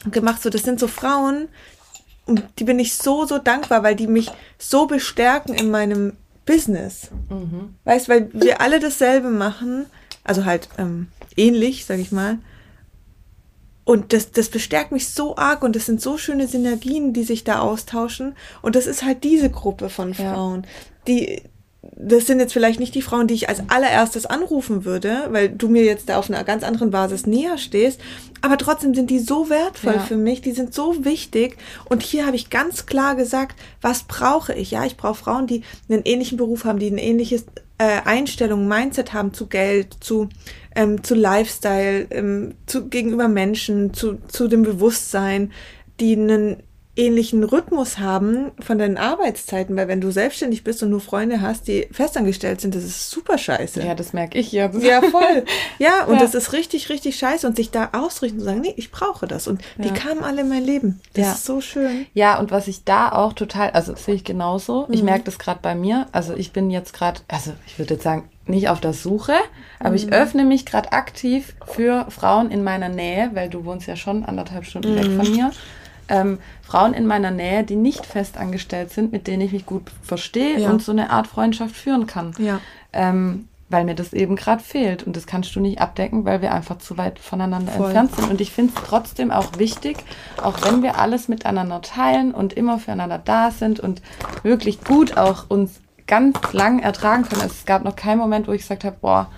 [0.10, 0.41] gemacht.
[0.41, 1.50] So, das sind so Frauen,
[2.28, 6.13] um die bin ich so, so dankbar, weil die mich so bestärken in meinem
[6.45, 7.10] Business.
[7.29, 7.75] Mhm.
[7.84, 9.86] Weißt, weil wir alle dasselbe machen,
[10.23, 12.39] also halt ähm, ähnlich, sag ich mal.
[13.84, 17.43] Und das, das bestärkt mich so arg und das sind so schöne Synergien, die sich
[17.43, 18.36] da austauschen.
[18.63, 20.34] Und das ist halt diese Gruppe von Ja.
[20.34, 20.65] Frauen,
[21.08, 21.43] die,
[21.95, 25.69] das sind jetzt vielleicht nicht die Frauen, die ich als allererstes anrufen würde, weil du
[25.69, 28.00] mir jetzt da auf einer ganz anderen Basis näher stehst.
[28.41, 30.00] Aber trotzdem sind die so wertvoll Ja.
[30.00, 31.58] für mich, die sind so wichtig.
[31.89, 34.71] Und hier habe ich ganz klar gesagt, was brauche ich?
[34.71, 37.45] Ja, ich brauche Frauen, die einen ähnlichen Beruf haben, die ein ähnliches
[37.78, 40.30] äh, Einstellung, Mindset haben zu Geld, zu,
[40.76, 45.52] ähm, zu Lifestyle, ähm, zu, gegenüber Menschen, zu, zu dem Bewusstsein,
[46.00, 46.58] die einen
[46.97, 51.67] ähnlichen Rhythmus haben von deinen Arbeitszeiten, weil wenn du selbstständig bist und nur Freunde hast,
[51.67, 53.84] die festangestellt sind, das ist super scheiße.
[53.84, 54.81] Ja, das merke ich jetzt.
[54.81, 55.43] Ja, voll.
[55.79, 56.21] Ja, und Ja.
[56.21, 57.45] das ist richtig, richtig scheiße.
[57.47, 59.47] Und sich da ausrichten und sagen, nee, ich brauche das.
[59.47, 59.93] Und die Ja.
[59.93, 61.01] kamen alle in mein Leben.
[61.13, 61.31] Das Ja.
[61.34, 62.05] ist so schön.
[62.13, 64.88] Ja, und was ich da auch total, also das sehe ich genauso.
[64.89, 65.05] Ich Mhm.
[65.05, 66.08] merke das gerade bei mir.
[66.13, 69.34] Also ich bin jetzt gerade, also ich würde jetzt sagen, nicht auf der Suche,
[69.79, 69.95] aber Mhm.
[69.95, 74.23] ich öffne mich gerade aktiv für Frauen in meiner Nähe, weil du wohnst ja schon
[74.23, 75.17] anderthalb Stunden weg Mhm.
[75.17, 75.51] von mir.
[76.08, 79.84] Ähm, Frauen in meiner Nähe, die nicht fest angestellt sind, mit denen ich mich gut
[80.04, 80.70] verstehe Ja.
[80.70, 82.34] und so eine Art Freundschaft führen kann.
[82.38, 82.60] Ja.
[82.94, 85.02] Ähm, weil mir das eben gerade fehlt.
[85.04, 87.86] Und das kannst du nicht abdecken, weil wir einfach zu weit voneinander Voll.
[87.88, 88.30] entfernt sind.
[88.30, 89.98] Und ich finde es trotzdem auch wichtig,
[90.41, 94.04] auch wenn wir alles miteinander teilen und immer füreinander da sind und
[94.44, 97.41] wirklich gut auch uns ganz lang ertragen können.
[97.41, 99.32] Also es gab noch keinen Moment, wo ich gesagt habe, boah,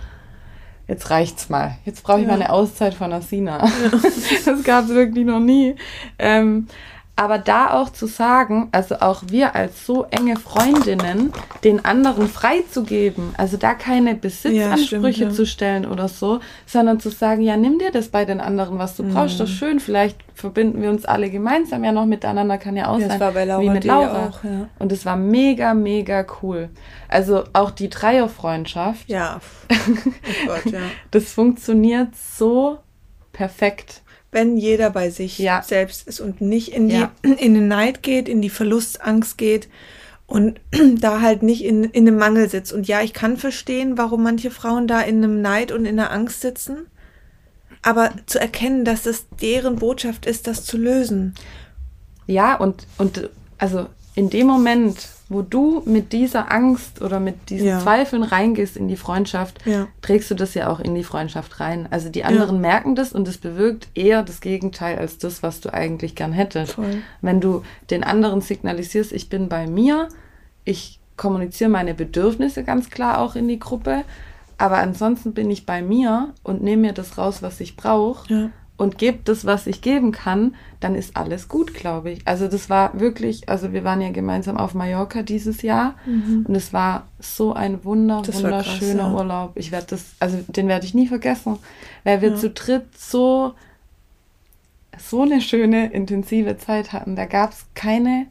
[0.88, 1.76] jetzt reicht's mal.
[1.86, 2.34] Jetzt brauche ich Ja.
[2.34, 3.60] mal eine Auszeit von der Sina.
[4.46, 5.76] das gab es wirklich noch nie.
[6.20, 6.68] Ähm,
[7.18, 13.34] aber da auch zu sagen, also auch wir als so enge Freundinnen, den anderen freizugeben,
[13.38, 15.30] also da keine Besitzansprüche stimmt, ja.
[15.32, 18.96] zu stellen oder so, sondern zu sagen, ja, nimm dir das bei den anderen, was
[18.96, 19.14] du Mhm.
[19.14, 22.88] brauchst, das ist schön, vielleicht verbinden wir uns alle gemeinsam ja noch miteinander, kann ja
[22.88, 23.84] auch Ja, sein, war bei Laura wie mit.
[23.84, 24.28] Laura.
[24.28, 24.70] auch, ja.
[24.78, 26.70] Und es war mega, mega cool.
[27.10, 29.40] Also auch die Dreierfreundschaft, Ja.
[29.72, 29.76] Oh
[30.48, 30.80] Gott, ja.
[31.12, 32.78] das funktioniert so
[33.34, 34.04] perfekt.
[34.32, 35.62] Wenn jeder bei sich Ja.
[35.62, 37.12] selbst ist und nicht in, die, Ja.
[37.22, 39.70] in den Neid geht, in die Verlustangst geht
[40.26, 40.60] und
[41.00, 42.74] da halt nicht in, in einem Mangel sitzt.
[42.74, 46.12] Und ja, ich kann verstehen, warum manche Frauen da in einem Neid und in der
[46.12, 46.88] Angst sitzen.
[47.82, 51.36] Aber zu erkennen, dass es deren Botschaft ist, das zu lösen.
[52.26, 53.88] Ja, und, und also
[54.18, 57.80] in dem Moment, wo du mit dieser Angst oder mit diesen Ja.
[57.80, 59.88] Zweifeln reingehst in die Freundschaft, Ja.
[60.02, 61.88] trägst du das ja auch in die Freundschaft rein.
[61.92, 65.72] Also die anderen merken das und es bewirkt eher das Gegenteil als das, was du
[65.72, 66.74] eigentlich gern hättest.
[66.74, 67.04] Voll.
[67.22, 70.08] Wenn du den anderen signalisierst, ich bin bei mir,
[70.66, 74.04] ich kommuniziere meine Bedürfnisse ganz klar auch in die Gruppe,
[74.58, 78.50] aber ansonsten bin ich bei mir und nehme mir das raus, was ich brauche Ja.
[78.78, 82.22] Und gebe das, was ich geben kann, dann ist alles gut, glaube ich.
[82.26, 86.74] Also das war wirklich, also wir waren ja gemeinsam auf Mallorca dieses Jahr und es
[86.74, 88.24] war so ein wunder, Mhm.
[88.24, 89.14] Das war krass, wunderschöner ja.
[89.14, 89.52] Urlaub.
[89.56, 91.58] Ich werde das, also den werde ich nie vergessen,
[92.04, 92.36] weil wir Ja.
[92.36, 93.54] zu dritt so
[95.00, 97.16] so eine schöne, intensive Zeit hatten.
[97.16, 98.28] Da gab es keine,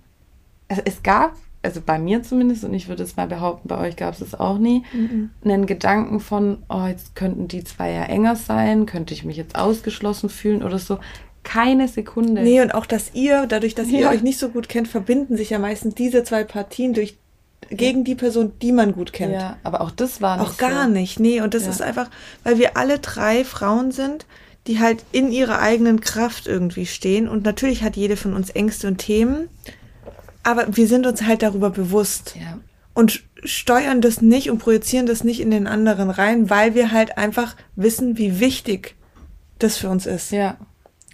[0.69, 1.37] also es gab,
[1.67, 4.35] also bei mir zumindest, und ich würde es mal behaupten, bei euch gab es es
[4.35, 5.31] auch nie, Mhm.
[5.45, 9.57] einen Gedanken von, oh, jetzt könnten die zwei ja enger sein, könnte ich mich jetzt
[9.57, 10.99] ausgeschlossen fühlen oder so.
[11.43, 12.43] Keine Sekunde.
[12.43, 14.11] Nee, und auch, dass ihr, dadurch, dass ihr Ja.
[14.11, 17.17] euch nicht so gut kennt, verbinden sich ja meistens diese zwei Partien durch,
[17.71, 19.33] gegen die Person, die man gut kennt.
[19.35, 20.91] ja, aber auch das war nicht Auch gar so.
[20.91, 21.41] nicht, nee.
[21.41, 21.71] Und das Ja.
[21.71, 22.09] ist einfach,
[22.45, 24.25] weil wir alle drei Frauen sind,
[24.69, 27.29] die halt in ihrer eigenen Kraft irgendwie stehen.
[27.29, 29.49] Und natürlich hat jede von uns Ängste und Themen,
[30.47, 32.35] aber wir sind uns halt darüber bewusst.
[32.37, 32.59] Ja.
[32.95, 37.19] und steuern das nicht und projizieren das nicht in den anderen rein, weil wir halt
[37.19, 38.95] einfach wissen, wie wichtig
[39.59, 40.33] das für uns ist.
[40.33, 40.57] Ja.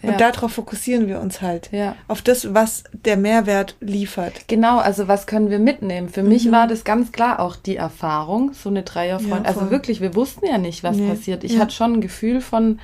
[0.03, 0.17] Und ja.
[0.17, 1.71] darauf fokussieren wir uns halt.
[1.73, 1.95] Ja.
[2.09, 4.49] Auf das, was der Mehrwert liefert.
[4.49, 6.09] Genau, also was können wir mitnehmen?
[6.09, 9.41] Für mich war das ganz klar auch die Erfahrung, so eine Dreierfreund.
[9.41, 9.45] Mhm.
[9.45, 11.09] Ja, also wirklich, wir wussten ja nicht, was Nee.
[11.09, 11.45] passiert.
[11.45, 11.61] Ich Ja.
[11.61, 12.79] hatte schon ein Gefühl von,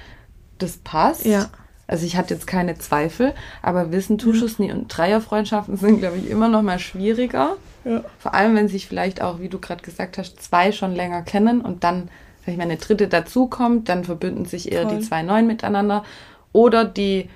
[0.58, 1.24] das passt.
[1.24, 1.50] Ja.
[1.88, 4.70] Also ich hatte jetzt keine Zweifel, aber wissen es nie.
[4.70, 7.56] Und Dreierfreundschaften sind, glaube ich, immer noch mal schwieriger.
[7.84, 8.04] Ja.
[8.18, 11.62] Vor allem, wenn sich vielleicht auch, wie du gerade gesagt hast, zwei schon länger kennen
[11.62, 12.10] und dann,
[12.44, 14.98] sag ich mal, eine dritte dazukommt, dann verbünden sich eher Voll.
[14.98, 16.04] die zwei Neuen miteinander.
[16.52, 17.30] Oder die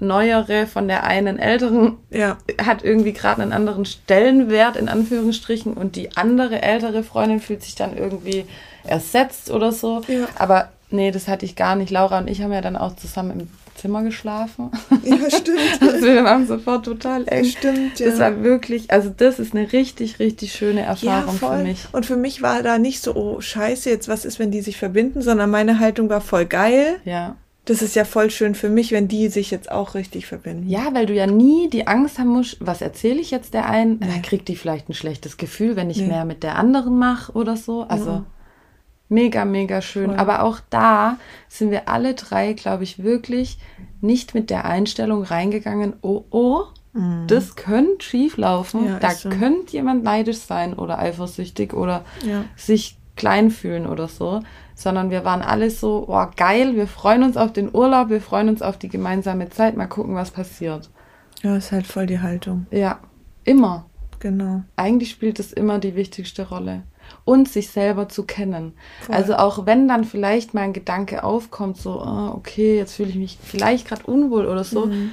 [0.00, 2.38] neuere von der einen älteren Ja.
[2.64, 7.74] hat irgendwie gerade einen anderen Stellenwert in Anführungsstrichen und die andere ältere Freundin fühlt sich
[7.76, 8.46] dann irgendwie
[8.84, 10.00] ersetzt oder so.
[10.08, 10.26] Ja.
[10.38, 11.90] Aber nee, das hatte ich gar nicht.
[11.90, 14.70] Laura und ich haben ja dann auch zusammen im Zimmer geschlafen.
[15.04, 15.58] Ja, stimmt.
[15.80, 17.44] Also wir waren sofort total eng.
[17.44, 18.06] Stimmt, ja.
[18.10, 21.58] Das war wirklich, also das ist eine richtig, richtig schöne ja, Erfahrung voll.
[21.58, 21.86] für mich.
[21.92, 24.76] Und für mich war da nicht so, oh, scheiße, jetzt was ist, wenn die sich
[24.76, 26.96] verbinden, sondern meine Haltung war voll geil.
[27.04, 27.36] Ja.
[27.64, 30.68] Das ist ja voll schön für mich, wenn die sich jetzt auch richtig verbinden.
[30.68, 33.98] Ja, weil du ja nie die Angst haben musst, was erzähle ich jetzt der einen?
[33.98, 34.06] Nee.
[34.06, 36.06] Dann kriegt die vielleicht ein schlechtes Gefühl, wenn ich Nee.
[36.06, 37.82] mehr mit der anderen mache oder so.
[37.82, 38.26] Also Mhm.
[39.08, 40.10] Mega, mega schön.
[40.10, 40.18] Voll.
[40.18, 43.58] Aber auch da sind wir alle drei, glaube ich, wirklich
[44.00, 46.64] nicht mit der Einstellung reingegangen, oh, oh,
[47.26, 48.82] das könnte schief laufen.
[48.82, 48.86] Mhm.
[48.88, 49.28] Ja, da so.
[49.28, 52.44] könnte jemand neidisch sein oder eifersüchtig oder Ja.
[52.56, 54.40] sich klein fühlen oder so,
[54.74, 58.48] sondern wir waren alle so, oh geil, wir freuen uns auf den Urlaub, wir freuen
[58.48, 60.90] uns auf die gemeinsame Zeit, mal gucken, was passiert.
[61.42, 62.66] Ja, ist halt voll die Haltung.
[62.70, 63.00] Ja,
[63.44, 63.86] immer.
[64.18, 64.62] Genau.
[64.76, 66.84] Eigentlich spielt es immer die wichtigste Rolle.
[67.26, 68.72] Und sich selber zu kennen.
[69.02, 69.14] Voll.
[69.16, 73.16] Also auch wenn dann vielleicht mal ein Gedanke aufkommt, so, ah, okay, jetzt fühle ich
[73.16, 75.10] mich vielleicht gerade unwohl oder so, Mhm.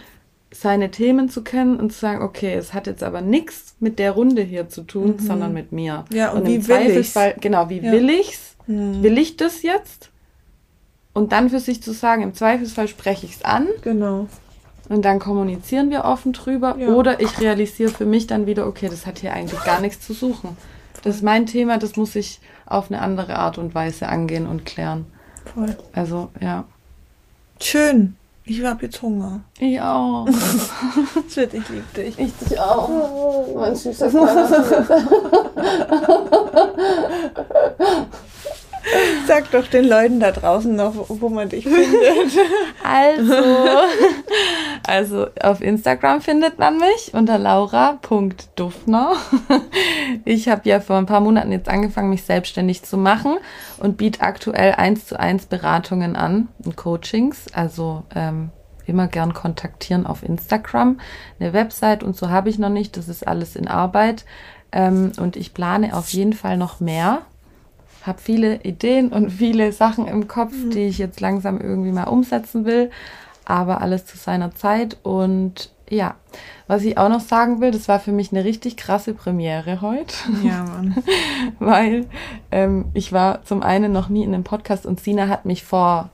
[0.51, 4.11] seine Themen zu kennen und zu sagen, okay, es hat jetzt aber nichts mit der
[4.11, 5.25] Runde hier zu tun, Mhm.
[5.25, 6.05] sondern mit mir.
[6.13, 6.67] Ja, und im wie will ich's?
[6.67, 7.91] Zweifelsfall, genau, wie Ja.
[7.91, 8.55] will ich's?
[8.67, 9.01] Mhm.
[9.01, 10.11] Will ich das jetzt?
[11.15, 14.27] Und dann für sich zu sagen, im Zweifelsfall spreche ich es an Genau.
[14.89, 16.75] und dann kommunizieren wir offen drüber.
[16.77, 16.89] Ja.
[16.89, 20.13] Oder ich realisiere für mich dann wieder, okay, das hat hier eigentlich gar nichts zu
[20.13, 20.55] suchen.
[21.01, 24.65] Das ist mein Thema, das muss ich auf eine andere Art und Weise angehen und
[24.65, 25.05] klären.
[25.53, 25.75] Voll.
[25.93, 26.65] Also, ja.
[27.59, 28.15] Schön.
[28.45, 29.41] Ich hab jetzt Hunger.
[29.57, 30.27] Ich auch.
[31.33, 32.19] Wird, ich liebe dich.
[32.19, 32.89] Ich dich auch.
[33.55, 34.11] Mein süßer
[39.27, 41.83] Sag doch den Leuten da draußen noch, wo, man dich findet.
[42.85, 43.33] Also,
[44.87, 49.13] also auf Instagram findet man mich unter laura.duffner.
[50.25, 53.37] Ich habe ja vor ein paar Monaten jetzt angefangen, mich selbstständig zu machen
[53.77, 57.45] und biete aktuell eins zu eins Beratungen an und Coachings.
[57.53, 58.49] Also ähm,
[58.85, 60.99] immer gern kontaktieren auf Instagram.
[61.39, 62.97] Eine Website und so habe ich noch nicht.
[62.97, 64.25] Das ist alles in Arbeit.
[64.73, 67.21] Ähm, und ich plane auf jeden Fall noch mehr
[68.03, 72.65] habe viele Ideen und viele Sachen im Kopf, die ich jetzt langsam irgendwie mal umsetzen
[72.65, 72.91] will,
[73.45, 74.97] aber alles zu seiner Zeit.
[75.03, 76.15] Und ja,
[76.67, 80.13] was ich auch noch sagen will, das war für mich eine richtig krasse Premiere heute,
[80.43, 80.95] Ja, Mann.
[81.59, 82.05] weil
[82.51, 86.09] ähm, ich war zum einen noch nie in einem Podcast und Sina hat mich vor,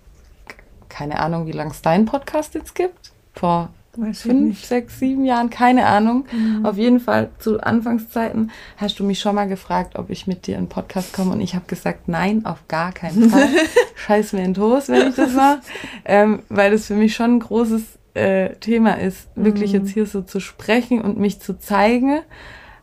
[0.89, 3.69] keine Ahnung, wie lange es deinen Podcast jetzt gibt, vor
[4.01, 6.25] Weiß fünf, sechs, sieben Jahren, keine Ahnung.
[6.63, 10.55] Auf jeden Fall zu Anfangszeiten hast du mich schon mal gefragt, ob ich mit dir
[10.57, 13.47] in den Podcast komme und ich habe gesagt, nein, auf gar keinen Fall.
[13.95, 15.59] Scheiß mir in den Toast, wenn ich das mache,
[16.05, 17.83] ähm, weil das für mich schon ein großes
[18.13, 22.19] äh, Thema ist, wirklich jetzt hier so zu sprechen und mich zu zeigen.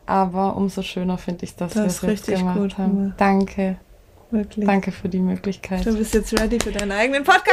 [0.07, 3.15] Aber umso schöner finde ich, dass Das wir es richtig gemacht gut haben.
[3.17, 3.77] Danke,
[4.31, 4.67] Wirklich.
[4.67, 5.87] danke für die Möglichkeit.
[5.87, 7.51] Du bist jetzt ready für deinen eigenen Podcast.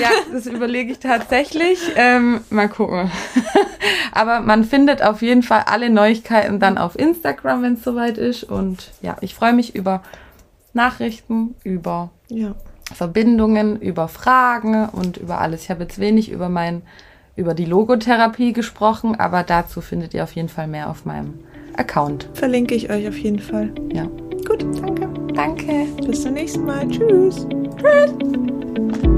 [0.00, 1.78] Ja, das überlege ich tatsächlich.
[1.96, 3.10] Ähm, mal gucken.
[4.12, 8.44] Aber man findet auf jeden Fall alle Neuigkeiten dann auf Instagram, wenn es soweit ist.
[8.44, 10.02] Und ja, ich freue mich über
[10.72, 12.54] Nachrichten, über Ja.
[12.94, 15.64] Verbindungen, über Fragen und über alles.
[15.64, 16.82] Ich habe jetzt wenig über mein,
[17.36, 21.34] über die Logotherapie gesprochen, aber dazu findet ihr auf jeden Fall mehr auf meinem
[21.76, 22.28] Account.
[22.34, 23.72] Verlinke ich euch auf jeden Fall.
[23.92, 24.04] Ja.
[24.46, 25.23] Gut, danke.
[25.34, 25.86] Danke.
[26.06, 26.88] Bis zum nächsten Mal.
[26.88, 27.46] Tschüss.
[27.76, 29.13] Tschüss.